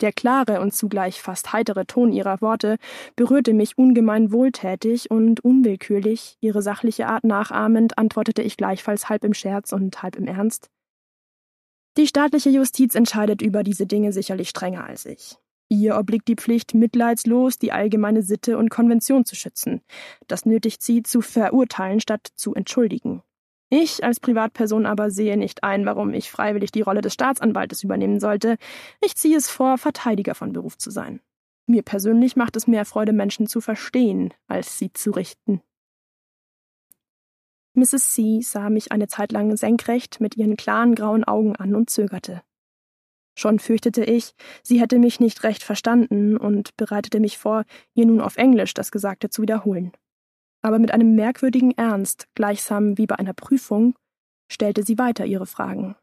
Der 0.00 0.12
klare 0.12 0.60
und 0.60 0.74
zugleich 0.74 1.22
fast 1.22 1.52
heitere 1.52 1.86
Ton 1.86 2.10
ihrer 2.10 2.40
Worte 2.40 2.76
berührte 3.14 3.54
mich 3.54 3.78
ungemein 3.78 4.32
wohltätig 4.32 5.12
und 5.12 5.38
unwillkürlich, 5.44 6.36
ihre 6.40 6.60
sachliche 6.60 7.06
Art 7.06 7.22
nachahmend, 7.22 7.96
antwortete 7.98 8.42
ich 8.42 8.56
gleichfalls 8.56 9.08
halb 9.08 9.22
im 9.22 9.32
Scherz 9.32 9.72
und 9.72 10.02
halb 10.02 10.16
im 10.16 10.26
Ernst. 10.26 10.70
Die 11.96 12.08
staatliche 12.08 12.50
Justiz 12.50 12.96
entscheidet 12.96 13.42
über 13.42 13.62
diese 13.62 13.86
Dinge 13.86 14.12
sicherlich 14.12 14.48
strenger 14.48 14.84
als 14.84 15.06
ich. 15.06 15.38
Ihr 15.74 15.98
obliegt 15.98 16.28
die 16.28 16.36
Pflicht, 16.36 16.72
mitleidslos 16.72 17.58
die 17.58 17.72
allgemeine 17.72 18.22
Sitte 18.22 18.58
und 18.58 18.70
Konvention 18.70 19.24
zu 19.24 19.34
schützen. 19.34 19.80
Das 20.28 20.46
nötigt 20.46 20.84
sie, 20.84 21.02
zu 21.02 21.20
verurteilen 21.20 21.98
statt 21.98 22.28
zu 22.36 22.54
entschuldigen. 22.54 23.22
Ich 23.70 24.04
als 24.04 24.20
Privatperson 24.20 24.86
aber 24.86 25.10
sehe 25.10 25.36
nicht 25.36 25.64
ein, 25.64 25.84
warum 25.84 26.14
ich 26.14 26.30
freiwillig 26.30 26.70
die 26.70 26.82
Rolle 26.82 27.00
des 27.00 27.14
Staatsanwaltes 27.14 27.82
übernehmen 27.82 28.20
sollte. 28.20 28.56
Ich 29.04 29.16
ziehe 29.16 29.36
es 29.36 29.50
vor, 29.50 29.76
Verteidiger 29.76 30.36
von 30.36 30.52
Beruf 30.52 30.78
zu 30.78 30.92
sein. 30.92 31.20
Mir 31.66 31.82
persönlich 31.82 32.36
macht 32.36 32.54
es 32.54 32.68
mehr 32.68 32.84
Freude, 32.84 33.12
Menschen 33.12 33.48
zu 33.48 33.60
verstehen, 33.60 34.32
als 34.46 34.78
sie 34.78 34.92
zu 34.92 35.10
richten. 35.10 35.60
Mrs. 37.72 38.14
C. 38.14 38.40
sah 38.42 38.70
mich 38.70 38.92
eine 38.92 39.08
Zeit 39.08 39.32
lang 39.32 39.56
senkrecht 39.56 40.20
mit 40.20 40.36
ihren 40.36 40.56
klaren 40.56 40.94
grauen 40.94 41.24
Augen 41.24 41.56
an 41.56 41.74
und 41.74 41.90
zögerte. 41.90 42.42
Schon 43.36 43.58
fürchtete 43.58 44.04
ich, 44.04 44.34
sie 44.62 44.80
hätte 44.80 44.98
mich 44.98 45.18
nicht 45.20 45.42
recht 45.42 45.62
verstanden 45.62 46.36
und 46.36 46.76
bereitete 46.76 47.20
mich 47.20 47.36
vor, 47.38 47.64
ihr 47.94 48.06
nun 48.06 48.20
auf 48.20 48.36
Englisch 48.36 48.74
das 48.74 48.92
Gesagte 48.92 49.28
zu 49.28 49.42
wiederholen. 49.42 49.92
Aber 50.62 50.78
mit 50.78 50.92
einem 50.92 51.14
merkwürdigen 51.14 51.72
Ernst, 51.72 52.26
gleichsam 52.34 52.96
wie 52.96 53.06
bei 53.06 53.16
einer 53.16 53.34
Prüfung, 53.34 53.94
stellte 54.50 54.82
sie 54.82 54.98
weiter 54.98 55.26
ihre 55.26 55.46
Fragen. 55.46 55.96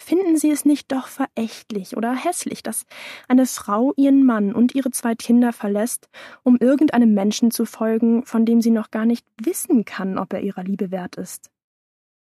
Finden 0.00 0.36
Sie 0.36 0.50
es 0.50 0.64
nicht 0.64 0.92
doch 0.92 1.08
verächtlich 1.08 1.96
oder 1.96 2.14
hässlich, 2.14 2.62
dass 2.62 2.86
eine 3.26 3.46
Frau 3.46 3.92
ihren 3.96 4.24
Mann 4.24 4.54
und 4.54 4.74
ihre 4.74 4.92
zwei 4.92 5.16
Kinder 5.16 5.52
verlässt, 5.52 6.08
um 6.44 6.56
irgendeinem 6.56 7.14
Menschen 7.14 7.50
zu 7.50 7.66
folgen, 7.66 8.24
von 8.24 8.46
dem 8.46 8.62
sie 8.62 8.70
noch 8.70 8.92
gar 8.92 9.06
nicht 9.06 9.26
wissen 9.42 9.84
kann, 9.84 10.16
ob 10.18 10.32
er 10.32 10.40
ihrer 10.40 10.62
Liebe 10.62 10.92
wert 10.92 11.16
ist? 11.16 11.50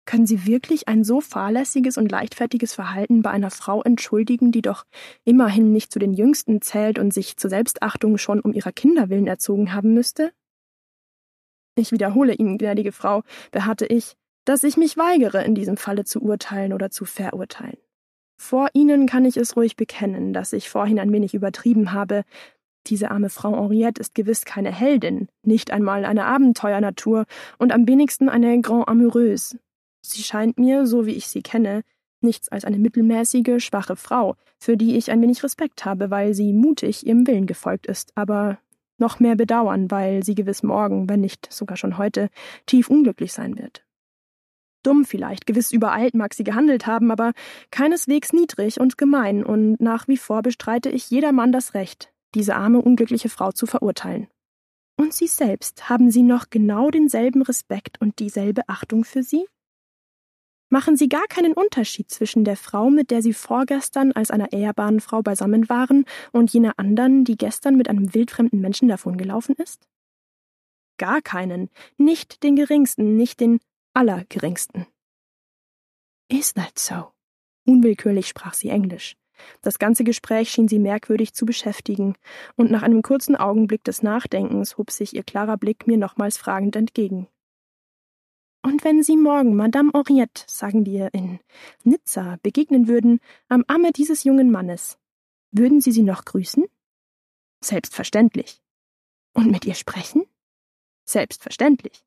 Können 0.07 0.25
Sie 0.25 0.47
wirklich 0.47 0.87
ein 0.87 1.03
so 1.03 1.19
fahrlässiges 1.19 1.97
und 1.97 2.09
leichtfertiges 2.09 2.73
Verhalten 2.73 3.21
bei 3.21 3.29
einer 3.29 3.51
Frau 3.51 3.83
entschuldigen, 3.83 4.53
die 4.53 4.61
doch 4.61 4.85
immerhin 5.25 5.73
nicht 5.73 5.91
zu 5.91 5.99
den 5.99 6.13
Jüngsten 6.13 6.61
zählt 6.61 6.97
und 6.97 7.13
sich 7.13 7.35
zur 7.35 7.49
Selbstachtung 7.49 8.17
schon 8.17 8.39
um 8.39 8.53
ihrer 8.53 8.71
Kinder 8.71 9.09
willen 9.09 9.27
erzogen 9.27 9.73
haben 9.73 9.93
müsste? 9.93 10.31
Ich 11.75 11.91
wiederhole 11.91 12.33
Ihnen, 12.33 12.57
gnädige 12.57 12.93
Frau, 12.93 13.23
beharrte 13.51 13.85
ich, 13.85 14.15
dass 14.45 14.63
ich 14.63 14.77
mich 14.77 14.95
weigere, 14.95 15.43
in 15.43 15.55
diesem 15.55 15.75
Falle 15.75 16.05
zu 16.05 16.21
urteilen 16.21 16.71
oder 16.71 16.89
zu 16.89 17.03
verurteilen. 17.03 17.77
Vor 18.37 18.69
Ihnen 18.71 19.07
kann 19.07 19.25
ich 19.25 19.35
es 19.35 19.57
ruhig 19.57 19.75
bekennen, 19.75 20.31
dass 20.31 20.53
ich 20.53 20.69
vorhin 20.69 20.99
ein 20.99 21.11
wenig 21.11 21.33
übertrieben 21.33 21.91
habe. 21.91 22.23
Diese 22.85 23.11
arme 23.11 23.29
Frau 23.29 23.53
Henriette 23.57 23.99
ist 23.99 24.15
gewiss 24.15 24.45
keine 24.45 24.71
Heldin, 24.71 25.27
nicht 25.43 25.71
einmal 25.71 26.05
eine 26.05 26.23
Abenteuernatur 26.23 27.25
und 27.57 27.73
am 27.73 27.85
wenigsten 27.89 28.29
eine 28.29 28.61
Grand 28.61 28.87
Amoureuse. 28.87 29.59
Sie 30.11 30.23
scheint 30.23 30.57
mir, 30.57 30.87
so 30.87 31.05
wie 31.05 31.13
ich 31.13 31.27
sie 31.27 31.41
kenne, 31.41 31.83
nichts 32.21 32.49
als 32.49 32.65
eine 32.65 32.79
mittelmäßige, 32.79 33.63
schwache 33.63 33.95
Frau, 33.95 34.35
für 34.57 34.77
die 34.77 34.97
ich 34.97 35.11
ein 35.11 35.21
wenig 35.21 35.43
Respekt 35.43 35.85
habe, 35.85 36.09
weil 36.09 36.33
sie 36.33 36.53
mutig 36.53 37.05
ihrem 37.05 37.27
Willen 37.27 37.45
gefolgt 37.45 37.85
ist, 37.87 38.11
aber 38.15 38.59
noch 38.97 39.19
mehr 39.19 39.35
bedauern, 39.35 39.91
weil 39.91 40.23
sie 40.23 40.35
gewiss 40.35 40.63
morgen, 40.63 41.07
wenn 41.09 41.21
nicht 41.21 41.51
sogar 41.51 41.77
schon 41.77 41.97
heute, 41.97 42.29
tief 42.65 42.89
unglücklich 42.89 43.33
sein 43.33 43.57
wird. 43.57 43.85
Dumm 44.83 45.05
vielleicht, 45.05 45.45
gewiss 45.45 45.71
übereilt 45.71 46.15
mag 46.15 46.33
sie 46.33 46.43
gehandelt 46.43 46.87
haben, 46.87 47.11
aber 47.11 47.33
keineswegs 47.71 48.33
niedrig 48.33 48.79
und 48.79 48.97
gemein, 48.97 49.43
und 49.43 49.79
nach 49.81 50.07
wie 50.07 50.17
vor 50.17 50.41
bestreite 50.41 50.89
ich 50.89 51.09
jedermann 51.09 51.51
das 51.51 51.73
Recht, 51.73 52.11
diese 52.33 52.55
arme, 52.55 52.81
unglückliche 52.81 53.29
Frau 53.29 53.51
zu 53.51 53.65
verurteilen. 53.65 54.27
Und 54.95 55.13
Sie 55.13 55.27
selbst, 55.27 55.89
haben 55.89 56.09
Sie 56.09 56.23
noch 56.23 56.49
genau 56.49 56.89
denselben 56.89 57.43
Respekt 57.43 58.01
und 58.01 58.17
dieselbe 58.19 58.67
Achtung 58.67 59.03
für 59.03 59.21
sie? 59.21 59.45
Machen 60.77 60.95
Sie 60.95 61.09
gar 61.09 61.25
keinen 61.25 61.53
Unterschied 61.53 62.11
zwischen 62.11 62.43
der 62.43 62.55
Frau, 62.55 62.91
mit 62.91 63.09
der 63.09 63.23
Sie 63.23 63.33
vorgestern 63.33 64.11
als 64.11 64.29
einer 64.29 64.53
ehrbaren 64.53 64.99
Frau 64.99 65.23
beisammen 65.23 65.69
waren, 65.69 66.05
und 66.31 66.53
jener 66.53 66.77
anderen, 66.77 67.25
die 67.25 67.35
gestern 67.35 67.77
mit 67.77 67.89
einem 67.89 68.13
wildfremden 68.13 68.61
Menschen 68.61 68.87
davongelaufen 68.87 69.55
ist? 69.55 69.87
Gar 70.99 71.23
keinen, 71.23 71.71
nicht 71.97 72.43
den 72.43 72.55
geringsten, 72.55 73.17
nicht 73.17 73.39
den 73.39 73.59
allergeringsten. 73.95 74.85
Is 76.31 76.53
that 76.53 76.77
so? 76.77 77.07
Unwillkürlich 77.65 78.27
sprach 78.27 78.53
sie 78.53 78.69
Englisch. 78.69 79.15
Das 79.63 79.79
ganze 79.79 80.03
Gespräch 80.03 80.51
schien 80.51 80.67
sie 80.67 80.77
merkwürdig 80.77 81.33
zu 81.33 81.47
beschäftigen, 81.47 82.13
und 82.55 82.69
nach 82.69 82.83
einem 82.83 83.01
kurzen 83.01 83.35
Augenblick 83.35 83.83
des 83.83 84.03
Nachdenkens 84.03 84.77
hob 84.77 84.91
sich 84.91 85.15
ihr 85.15 85.23
klarer 85.23 85.57
Blick 85.57 85.87
mir 85.87 85.97
nochmals 85.97 86.37
fragend 86.37 86.75
entgegen. 86.75 87.27
Und 88.67 88.83
wenn 88.83 89.01
Sie 89.01 89.15
morgen 89.15 89.55
Madame 89.55 89.93
Henriette, 89.93 90.43
sagen 90.45 90.85
wir, 90.85 91.13
in 91.13 91.39
Nizza 91.85 92.37
begegnen 92.43 92.89
würden, 92.89 93.21
am 93.47 93.63
Arme 93.67 93.93
dieses 93.93 94.25
jungen 94.25 94.51
Mannes, 94.51 94.99
würden 95.51 95.79
Sie 95.79 95.93
sie 95.93 96.03
noch 96.03 96.25
grüßen? 96.25 96.65
Selbstverständlich. 97.63 98.61
Und 99.33 99.49
mit 99.51 99.63
ihr 99.63 99.73
sprechen? 99.73 100.25
Selbstverständlich. 101.05 102.03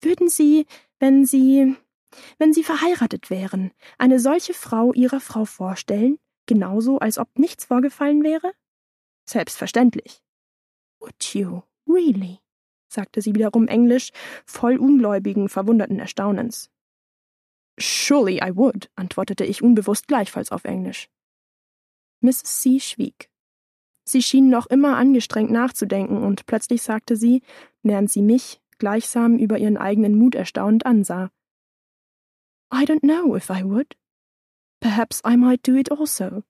Würden 0.00 0.28
Sie, 0.28 0.66
wenn 1.00 1.26
Sie, 1.26 1.74
wenn 2.38 2.52
Sie 2.52 2.62
verheiratet 2.62 3.28
wären, 3.28 3.72
eine 3.98 4.20
solche 4.20 4.54
Frau 4.54 4.92
Ihrer 4.92 5.18
Frau 5.18 5.46
vorstellen, 5.46 6.20
genauso 6.46 7.00
als 7.00 7.18
ob 7.18 7.36
nichts 7.40 7.64
vorgefallen 7.64 8.22
wäre? 8.22 8.52
Selbstverständlich. 9.28 10.22
Would 11.00 11.34
you, 11.34 11.62
really? 11.88 12.38
Sagte 12.88 13.20
sie 13.20 13.34
wiederum 13.34 13.68
englisch, 13.68 14.10
voll 14.44 14.78
ungläubigen, 14.78 15.48
verwunderten 15.48 15.98
Erstaunens. 15.98 16.70
Surely 17.78 18.40
I 18.42 18.56
would, 18.56 18.90
antwortete 18.96 19.44
ich 19.44 19.62
unbewusst 19.62 20.08
gleichfalls 20.08 20.50
auf 20.50 20.64
Englisch. 20.64 21.08
Mrs. 22.20 22.60
C. 22.60 22.80
schwieg. 22.80 23.30
Sie 24.04 24.22
schien 24.22 24.48
noch 24.48 24.66
immer 24.66 24.96
angestrengt 24.96 25.50
nachzudenken, 25.50 26.22
und 26.24 26.46
plötzlich 26.46 26.82
sagte 26.82 27.16
sie, 27.16 27.42
während 27.82 28.10
sie 28.10 28.22
mich 28.22 28.60
gleichsam 28.78 29.38
über 29.38 29.58
ihren 29.58 29.76
eigenen 29.76 30.16
Mut 30.16 30.34
erstaunt 30.34 30.86
ansah. 30.86 31.30
I 32.72 32.84
don't 32.84 33.02
know 33.02 33.36
if 33.36 33.50
I 33.50 33.62
would. 33.64 33.96
Perhaps 34.80 35.22
I 35.26 35.36
might 35.36 35.66
do 35.66 35.76
it 35.76 35.90
also. 35.90 36.42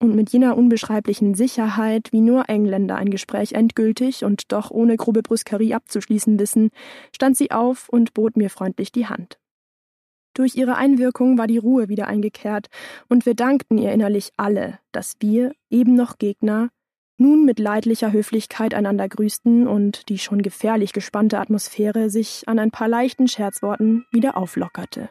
Und 0.00 0.14
mit 0.14 0.30
jener 0.30 0.56
unbeschreiblichen 0.56 1.34
Sicherheit, 1.34 2.08
wie 2.12 2.20
nur 2.20 2.48
Engländer 2.48 2.96
ein 2.96 3.10
Gespräch 3.10 3.52
endgültig 3.52 4.24
und 4.24 4.52
doch 4.52 4.70
ohne 4.70 4.96
grobe 4.96 5.22
Brüskerie 5.22 5.74
abzuschließen 5.74 6.38
wissen, 6.38 6.70
stand 7.14 7.36
sie 7.36 7.50
auf 7.50 7.88
und 7.88 8.14
bot 8.14 8.36
mir 8.36 8.48
freundlich 8.48 8.92
die 8.92 9.06
Hand. 9.06 9.38
Durch 10.34 10.54
ihre 10.54 10.76
Einwirkung 10.76 11.36
war 11.36 11.48
die 11.48 11.58
Ruhe 11.58 11.88
wieder 11.88 12.06
eingekehrt, 12.06 12.68
und 13.08 13.26
wir 13.26 13.34
dankten 13.34 13.76
ihr 13.76 13.90
innerlich 13.90 14.30
alle, 14.36 14.78
dass 14.92 15.16
wir, 15.18 15.52
eben 15.68 15.96
noch 15.96 16.18
Gegner, 16.18 16.70
nun 17.16 17.44
mit 17.44 17.58
leidlicher 17.58 18.12
Höflichkeit 18.12 18.74
einander 18.74 19.08
grüßten 19.08 19.66
und 19.66 20.08
die 20.08 20.18
schon 20.18 20.40
gefährlich 20.40 20.92
gespannte 20.92 21.40
Atmosphäre 21.40 22.08
sich 22.08 22.44
an 22.46 22.60
ein 22.60 22.70
paar 22.70 22.86
leichten 22.86 23.26
Scherzworten 23.26 24.06
wieder 24.12 24.36
auflockerte. 24.36 25.10